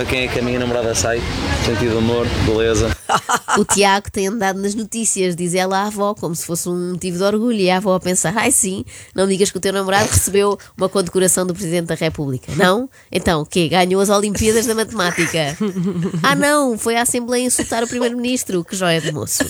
a 0.00 0.04
quem 0.04 0.24
é 0.24 0.28
que 0.28 0.38
a 0.38 0.42
minha 0.42 0.58
namorada 0.58 0.94
sai? 0.94 1.20
Sentido 1.64 1.90
de 1.90 1.96
humor, 1.96 2.26
beleza. 2.46 2.96
O 3.58 3.64
Tiago 3.66 4.10
tem 4.10 4.28
andado 4.28 4.58
nas 4.58 4.74
notícias, 4.74 5.36
diz 5.36 5.54
ela 5.54 5.80
à 5.80 5.86
avó, 5.88 6.14
como 6.14 6.34
se 6.34 6.46
fosse 6.46 6.66
um 6.66 6.92
motivo 6.92 7.18
de 7.18 7.24
orgulho. 7.24 7.58
E 7.58 7.70
a 7.70 7.76
avó 7.76 7.94
a 7.94 8.00
pensar: 8.00 8.32
ai 8.34 8.50
sim, 8.50 8.82
não 9.14 9.28
digas 9.28 9.50
que 9.50 9.58
o 9.58 9.60
teu 9.60 9.74
namorado 9.74 10.08
recebeu 10.08 10.58
uma 10.76 10.88
condecoração 10.88 11.46
do 11.46 11.52
Presidente 11.52 11.88
da 11.88 11.94
República. 11.94 12.50
Não? 12.56 12.88
Então, 13.10 13.42
o 13.42 13.46
quê? 13.46 13.68
Ganhou 13.68 14.00
as 14.00 14.08
Olimpíadas 14.08 14.64
da 14.66 14.74
Matemática. 14.74 15.54
Ah, 16.22 16.34
não, 16.34 16.78
foi 16.78 16.96
à 16.96 17.02
Assembleia 17.02 17.44
insultar 17.44 17.82
o 17.82 17.88
Primeiro-Ministro. 17.88 18.64
Que 18.64 18.74
joia 18.76 19.00
de 19.00 19.12
moço. 19.12 19.44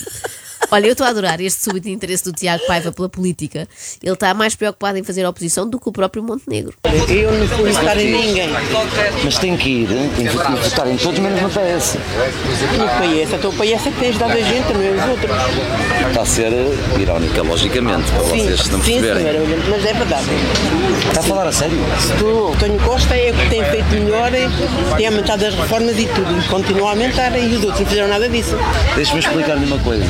Olha, 0.71 0.87
eu 0.87 0.92
estou 0.92 1.07
a 1.07 1.11
adorar 1.11 1.40
este 1.40 1.62
súbito 1.62 1.88
interesse 1.88 2.25
do 2.25 2.33
Tiago 2.33 2.64
Paiva 2.66 2.90
pela 2.92 3.09
política. 3.09 3.69
Ele 4.02 4.12
está 4.12 4.33
mais 4.33 4.54
preocupado 4.54 4.99
em 4.99 5.02
fazer 5.02 5.26
oposição 5.26 5.69
do 5.69 5.78
que 5.78 5.88
o 5.88 5.92
próprio 5.92 6.23
Montenegro. 6.23 6.75
Eu 7.09 7.33
não 7.33 7.49
fui 7.49 7.71
votar 7.73 7.99
em 7.99 8.12
ninguém. 8.12 8.49
Mas 9.25 9.38
tem 9.38 9.57
que 9.57 9.69
ir, 9.69 9.88
tem 10.16 10.26
que 10.26 10.37
votar 10.37 10.88
em 10.88 10.97
todos 10.97 11.19
menos 11.19 11.42
no 11.42 11.49
PS. 11.49 11.97
No 12.78 12.88
PS, 12.88 13.33
então 13.35 13.50
o 13.50 13.54
PS 13.54 13.87
é 13.87 13.90
que 13.90 14.00
tem 14.00 14.09
ajudado 14.09 14.33
a 14.33 14.40
gente, 14.40 14.73
não 14.73 14.83
é 14.83 14.90
os 14.90 15.11
outros. 15.11 16.09
Está 16.09 16.23
a 16.23 16.26
ser 16.26 16.52
irónica, 17.00 17.42
logicamente, 17.42 18.11
para 18.11 18.23
vocês 18.23 18.69
não 18.69 18.83
sim, 18.83 19.00
perceberem. 19.00 19.33
senhora, 19.33 19.62
mas 19.69 19.85
é 19.85 19.92
verdade. 19.92 20.26
Está 21.09 21.21
a 21.21 21.23
falar 21.23 21.47
a 21.47 21.52
sério? 21.52 21.78
O 22.23 22.52
António 22.52 22.81
Costa 22.81 23.14
é 23.14 23.31
o 23.31 23.35
que 23.35 23.49
tem 23.49 23.64
feito 23.64 23.88
melhor, 23.90 24.31
tem 24.97 25.07
aumentado 25.07 25.45
as 25.45 25.54
reformas 25.54 25.99
e 25.99 26.07
tudo, 26.07 26.49
continua 26.49 26.88
a 26.88 26.90
aumentar, 26.90 27.37
e 27.38 27.47
os 27.47 27.64
outros 27.64 27.81
não 27.81 27.87
fizeram 27.87 28.09
nada 28.09 28.28
disso. 28.28 28.57
Deixa-me 28.95 29.21
explicar-lhe 29.21 29.64
uma 29.66 29.78
coisa. 29.78 30.04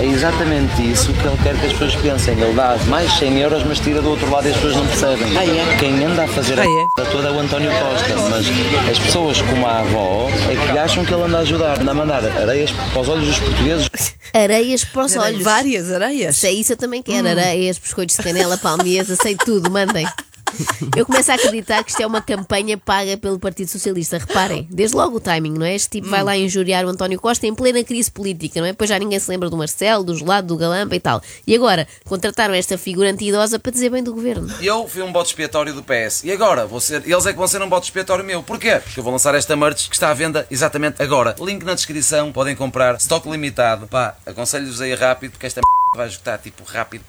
É 0.00 0.04
exatamente 0.04 0.90
isso 0.92 1.12
que 1.12 1.26
ele 1.26 1.36
quer 1.42 1.56
que 1.58 1.66
as 1.66 1.72
pessoas 1.72 1.94
pensem. 1.96 2.38
Ele 2.40 2.52
dá 2.54 2.76
mais 2.86 3.10
100 3.18 3.38
euros, 3.40 3.64
mas 3.64 3.78
tira 3.80 4.00
do 4.00 4.10
outro 4.10 4.30
lado 4.30 4.46
e 4.46 4.50
as 4.50 4.56
pessoas 4.56 4.76
não 4.76 4.86
percebem. 4.86 5.36
Ah, 5.36 5.44
é? 5.44 5.76
Quem 5.78 6.04
anda 6.04 6.24
a 6.24 6.28
fazer 6.28 6.58
Ah, 6.58 6.62
a 6.62 6.64
é? 6.64 6.68
merda 6.68 7.10
toda 7.10 7.28
é 7.28 7.30
o 7.32 7.40
António 7.40 7.70
Costa, 7.72 8.16
mas 8.30 8.46
as 8.90 8.98
pessoas 8.98 9.40
como 9.42 9.66
a 9.66 9.80
avó 9.80 10.28
é 10.50 10.72
que 10.72 10.78
acham 10.78 11.04
que 11.04 11.12
ele 11.12 11.22
anda 11.22 11.38
a 11.38 11.40
ajudar, 11.40 11.80
anda 11.80 11.90
a 11.90 11.94
mandar 11.94 12.24
areias 12.24 12.70
para 12.70 13.00
os 13.00 13.08
olhos 13.08 13.26
dos 13.26 13.38
portugueses. 13.38 13.88
Areias 14.34 14.84
para 14.84 15.04
os 15.04 15.16
olhos. 15.16 15.42
Várias 15.42 15.90
areias. 15.90 16.36
Se 16.36 16.46
é 16.48 16.52
isso, 16.52 16.72
eu 16.72 16.76
também 16.76 17.00
quero. 17.02 17.26
Areias, 17.26 17.78
biscoitos 17.78 18.16
de 18.16 18.22
canela, 18.22 18.58
palmeiras, 18.58 19.10
aceito 19.10 19.44
tudo, 19.46 19.70
mandem. 19.70 20.06
Eu 20.96 21.04
começo 21.04 21.30
a 21.30 21.34
acreditar 21.34 21.82
que 21.84 21.90
isto 21.90 22.00
é 22.00 22.06
uma 22.06 22.20
campanha 22.20 22.78
paga 22.78 23.16
pelo 23.16 23.38
Partido 23.38 23.68
Socialista. 23.68 24.18
Reparem, 24.18 24.66
desde 24.70 24.96
logo 24.96 25.16
o 25.16 25.20
timing, 25.20 25.52
não 25.52 25.66
é? 25.66 25.74
Este 25.74 25.90
tipo 25.90 26.08
vai 26.08 26.22
lá 26.22 26.36
injuriar 26.36 26.84
o 26.84 26.88
António 26.88 27.20
Costa 27.20 27.46
em 27.46 27.54
plena 27.54 27.82
crise 27.84 28.10
política, 28.10 28.60
não 28.60 28.66
é? 28.66 28.72
Depois 28.72 28.88
já 28.88 28.98
ninguém 28.98 29.18
se 29.18 29.30
lembra 29.30 29.50
do 29.50 29.56
Marcelo, 29.56 30.04
do 30.04 30.16
Gelado, 30.16 30.48
do 30.48 30.56
Galamba 30.56 30.94
e 30.94 31.00
tal. 31.00 31.22
E 31.46 31.54
agora, 31.54 31.86
contrataram 32.04 32.54
esta 32.54 32.78
figura 32.78 33.10
anti-idosa 33.10 33.58
para 33.58 33.72
dizer 33.72 33.90
bem 33.90 34.02
do 34.02 34.12
governo. 34.12 34.52
Eu 34.60 34.88
fui 34.88 35.02
um 35.02 35.12
bote 35.12 35.30
expiatório 35.30 35.74
do 35.74 35.82
PS. 35.82 36.24
E 36.24 36.32
agora? 36.32 36.66
Vou 36.66 36.80
ser, 36.80 37.02
eles 37.06 37.26
é 37.26 37.32
que 37.32 37.38
vão 37.38 37.48
ser 37.48 37.62
um 37.62 37.68
bote 37.68 37.86
expiatório 37.86 38.24
meu. 38.24 38.42
Porquê? 38.42 38.80
Porque 38.82 39.00
eu 39.00 39.04
vou 39.04 39.12
lançar 39.12 39.34
esta 39.34 39.56
merch 39.56 39.88
que 39.88 39.94
está 39.94 40.10
à 40.10 40.14
venda 40.14 40.46
exatamente 40.50 41.02
agora. 41.02 41.34
Link 41.40 41.64
na 41.64 41.74
descrição. 41.74 42.32
Podem 42.32 42.54
comprar. 42.56 42.96
Stock 42.96 43.28
limitado. 43.28 43.86
Pá, 43.86 44.16
aconselho-vos 44.24 44.80
aí 44.80 44.94
rápido 44.94 45.32
porque 45.32 45.46
esta 45.46 45.60
merda 45.60 45.96
vai 45.96 46.08
esgotar 46.08 46.38
tipo 46.38 46.62
rápido. 46.64 47.04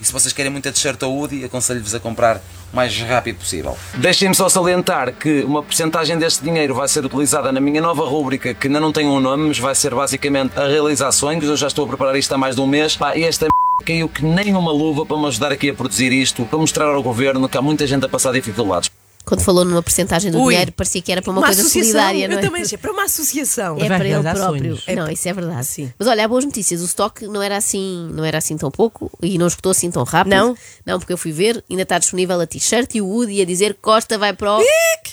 E 0.00 0.04
se 0.04 0.12
vocês 0.12 0.32
querem 0.32 0.50
muito 0.50 0.68
a 0.68 0.72
t-shirt 0.72 1.02
ou 1.02 1.28
aconselho-vos 1.44 1.94
a 1.94 2.00
comprar 2.00 2.42
o 2.72 2.76
mais 2.76 2.98
rápido 3.00 3.38
possível. 3.38 3.76
Deixem-me 3.94 4.34
só 4.34 4.48
salientar 4.48 5.12
que 5.12 5.42
uma 5.42 5.62
porcentagem 5.62 6.18
deste 6.18 6.42
dinheiro 6.42 6.74
vai 6.74 6.88
ser 6.88 7.04
utilizada 7.04 7.52
na 7.52 7.60
minha 7.60 7.80
nova 7.80 8.04
rúbrica, 8.04 8.52
que 8.54 8.66
ainda 8.66 8.80
não 8.80 8.92
tem 8.92 9.06
um 9.06 9.20
nome, 9.20 9.48
mas 9.48 9.58
vai 9.58 9.74
ser 9.74 9.94
basicamente 9.94 10.58
a 10.58 10.66
realizar 10.66 11.12
sonhos. 11.12 11.44
Eu 11.44 11.56
já 11.56 11.68
estou 11.68 11.84
a 11.84 11.88
preparar 11.88 12.16
isto 12.16 12.32
há 12.32 12.38
mais 12.38 12.56
de 12.56 12.60
um 12.60 12.66
mês. 12.66 12.96
Pá, 12.96 13.16
esta 13.16 13.46
caiu 13.84 14.08
que 14.08 14.24
nem 14.24 14.54
uma 14.54 14.72
luva 14.72 15.04
para 15.04 15.16
me 15.16 15.26
ajudar 15.26 15.52
aqui 15.52 15.70
a 15.70 15.74
produzir 15.74 16.12
isto, 16.12 16.44
para 16.44 16.58
mostrar 16.58 16.86
ao 16.86 17.02
governo 17.02 17.48
que 17.48 17.58
há 17.58 17.62
muita 17.62 17.86
gente 17.86 18.04
a 18.04 18.08
passar 18.08 18.32
dificuldades. 18.32 18.90
Quando 19.24 19.40
falou 19.42 19.64
numa 19.64 19.82
porcentagem 19.82 20.30
do 20.32 20.38
Ui. 20.40 20.52
dinheiro, 20.52 20.72
parecia 20.72 21.00
que 21.00 21.10
era 21.12 21.22
para 21.22 21.30
uma, 21.30 21.40
Uma 21.40 21.46
coisa 21.46 21.60
associação. 21.62 21.92
solidária, 21.92 22.28
não 22.28 22.34
Eu 22.34 22.38
é? 22.38 22.42
também 22.42 22.62
achei. 22.62 22.76
Para 22.76 22.92
uma 22.92 23.04
associação. 23.04 23.76
É 23.78 23.86
para 23.86 24.04
ele 24.08 24.22
próprio. 24.22 24.76
sonhos. 24.76 24.84
Não, 24.96 25.08
isso 25.10 25.28
é 25.28 25.32
verdade. 25.32 25.66
Sim. 25.66 25.92
Mas 25.98 26.08
olha, 26.08 26.24
há 26.24 26.28
boas 26.28 26.44
notícias. 26.44 26.82
O 26.82 26.84
estoque 26.84 27.26
não 27.28 27.40
era 27.42 27.56
assim, 27.56 28.08
não 28.12 28.24
era 28.24 28.38
assim 28.38 28.56
tão 28.56 28.70
pouco 28.70 29.10
e 29.22 29.38
não 29.38 29.46
esgotou 29.46 29.70
assim 29.70 29.90
tão 29.90 30.02
rápido. 30.04 30.34
Não? 30.34 30.56
Não, 30.84 30.98
porque 30.98 31.12
eu 31.12 31.16
fui 31.18 31.32
ver, 31.32 31.62
ainda 31.70 31.82
está 31.82 31.98
disponível 31.98 32.40
a 32.40 32.46
t-shirt 32.46 32.94
e 32.96 33.00
o 33.00 33.06
Woody 33.06 33.40
a 33.40 33.44
dizer 33.44 33.76
Costa 33.80 34.18
vai 34.18 34.32
para 34.32 34.58
o 34.58 34.62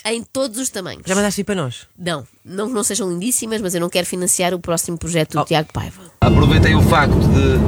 em 0.06 0.22
todos 0.22 0.58
os 0.58 0.68
tamanhos. 0.70 1.02
Já 1.06 1.14
mandaste 1.14 1.40
ir 1.40 1.44
para 1.44 1.54
nós? 1.54 1.86
Não, 1.98 2.24
não 2.44 2.66
que 2.68 2.74
não 2.74 2.82
sejam 2.82 3.08
lindíssimas, 3.10 3.60
mas 3.60 3.74
eu 3.74 3.80
não 3.80 3.88
quero 3.88 4.06
financiar 4.06 4.52
o 4.54 4.58
próximo 4.58 4.98
projeto 4.98 5.36
Oh. 5.36 5.40
do 5.40 5.46
Tiago 5.46 5.72
Paiva. 5.72 6.02
Aproveitei 6.20 6.74
o 6.74 6.82
facto 6.82 7.14
de, 7.14 7.58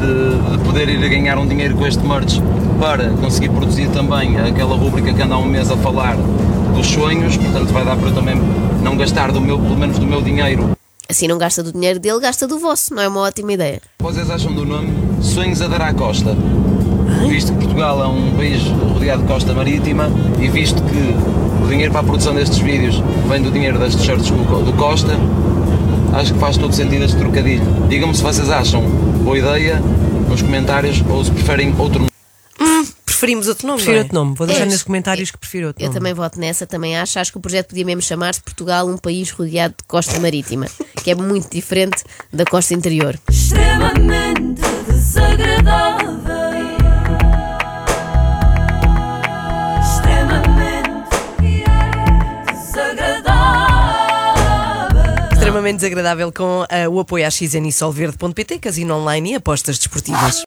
de, 0.00 0.58
de 0.58 0.64
poder 0.64 0.88
ir 0.88 1.02
a 1.04 1.08
ganhar 1.08 1.38
um 1.38 1.46
dinheiro 1.46 1.76
com 1.76 1.86
este 1.86 2.02
merch 2.04 2.34
para 2.78 3.10
conseguir 3.10 3.48
produzir 3.50 3.88
também 3.90 4.38
aquela 4.38 4.76
rúbrica 4.76 5.12
que 5.12 5.22
anda 5.22 5.34
há 5.34 5.38
um 5.38 5.46
mês 5.46 5.70
a 5.70 5.76
falar 5.76 6.16
dos 6.74 6.86
sonhos, 6.86 7.36
portanto 7.36 7.72
vai 7.72 7.84
dar 7.84 7.96
para 7.96 8.08
eu 8.08 8.14
também 8.14 8.36
não 8.82 8.96
gastar 8.96 9.32
do 9.32 9.40
meu, 9.40 9.58
pelo 9.58 9.76
menos 9.76 9.98
do 9.98 10.06
meu 10.06 10.20
dinheiro. 10.20 10.76
Assim 11.08 11.28
não 11.28 11.38
gasta 11.38 11.62
do 11.62 11.72
dinheiro 11.72 12.00
dele, 12.00 12.20
gasta 12.20 12.46
do 12.46 12.58
vosso. 12.58 12.92
Não 12.92 13.02
é 13.02 13.08
uma 13.08 13.20
ótima 13.20 13.52
ideia. 13.52 13.80
Vocês 14.00 14.28
acham 14.28 14.52
do 14.52 14.64
nome 14.64 14.92
Sonhos 15.22 15.62
a 15.62 15.68
dar 15.68 15.82
à 15.82 15.94
Costa? 15.94 16.36
Visto 17.28 17.52
que 17.52 17.58
Portugal 17.58 18.02
é 18.02 18.06
um 18.06 18.36
país 18.36 18.62
rodeado 18.92 19.22
de 19.22 19.28
costa 19.28 19.54
marítima 19.54 20.10
e 20.40 20.48
visto 20.48 20.82
que 20.82 21.64
o 21.64 21.68
dinheiro 21.68 21.92
para 21.92 22.00
a 22.00 22.04
produção 22.04 22.34
destes 22.34 22.58
vídeos 22.58 23.02
vem 23.28 23.40
do 23.40 23.50
dinheiro 23.50 23.78
das 23.78 23.94
t-shirts 23.94 24.28
do 24.28 24.64
do 24.64 24.72
Costa, 24.74 25.16
acho 26.12 26.34
que 26.34 26.38
faz 26.38 26.56
todo 26.56 26.72
sentido 26.74 27.04
este 27.04 27.16
trocadilho. 27.16 27.64
Digam-me 27.88 28.14
se 28.14 28.22
vocês 28.22 28.50
acham 28.50 28.82
boa 29.22 29.38
ideia 29.38 29.80
nos 30.28 30.42
comentários 30.42 31.02
ou 31.08 31.24
se 31.24 31.30
preferem 31.30 31.72
outro 31.78 32.00
nome. 32.00 32.15
Preferimos 33.26 33.48
outro 33.48 33.66
nome. 33.66 33.78
Prefiro 33.82 33.96
não 33.96 33.98
é? 33.98 34.02
outro 34.04 34.14
nome. 34.14 34.34
Vou 34.36 34.46
deixar 34.46 34.62
É. 34.62 34.66
nos 34.66 34.82
comentários 34.84 35.30
que 35.32 35.38
prefiro 35.38 35.66
outro 35.68 35.82
Eu 35.82 35.88
nome. 35.88 35.98
também 35.98 36.14
voto 36.14 36.38
nessa, 36.38 36.64
também 36.64 36.96
acho. 36.96 37.18
Acho 37.18 37.32
que 37.32 37.38
o 37.38 37.40
projeto 37.40 37.70
podia 37.70 37.84
mesmo 37.84 38.00
chamar-se 38.02 38.40
Portugal, 38.40 38.86
um 38.88 38.96
país 38.96 39.30
rodeado 39.32 39.74
de 39.78 39.84
costa 39.88 40.20
marítima, 40.20 40.66
que 41.02 41.10
é 41.10 41.14
muito 41.16 41.50
diferente 41.50 42.04
da 42.32 42.44
costa 42.44 42.72
interior. 42.72 43.18
extremamente 43.28 44.62
desagradável. 44.88 46.16
Extremamente 49.82 51.10
desagradável. 52.52 53.66
Extremamente 55.32 55.76
desagradável 55.76 56.32
com 56.32 56.64
ah, 56.68 56.88
o 56.88 57.00
apoio 57.00 57.26
à 57.26 57.30
XN 57.30 57.66
e 57.66 57.72
Solverde.pt, 57.72 58.58
casino 58.58 58.94
online 58.96 59.32
e 59.32 59.34
apostas 59.36 59.78
desportivas. 59.78 60.44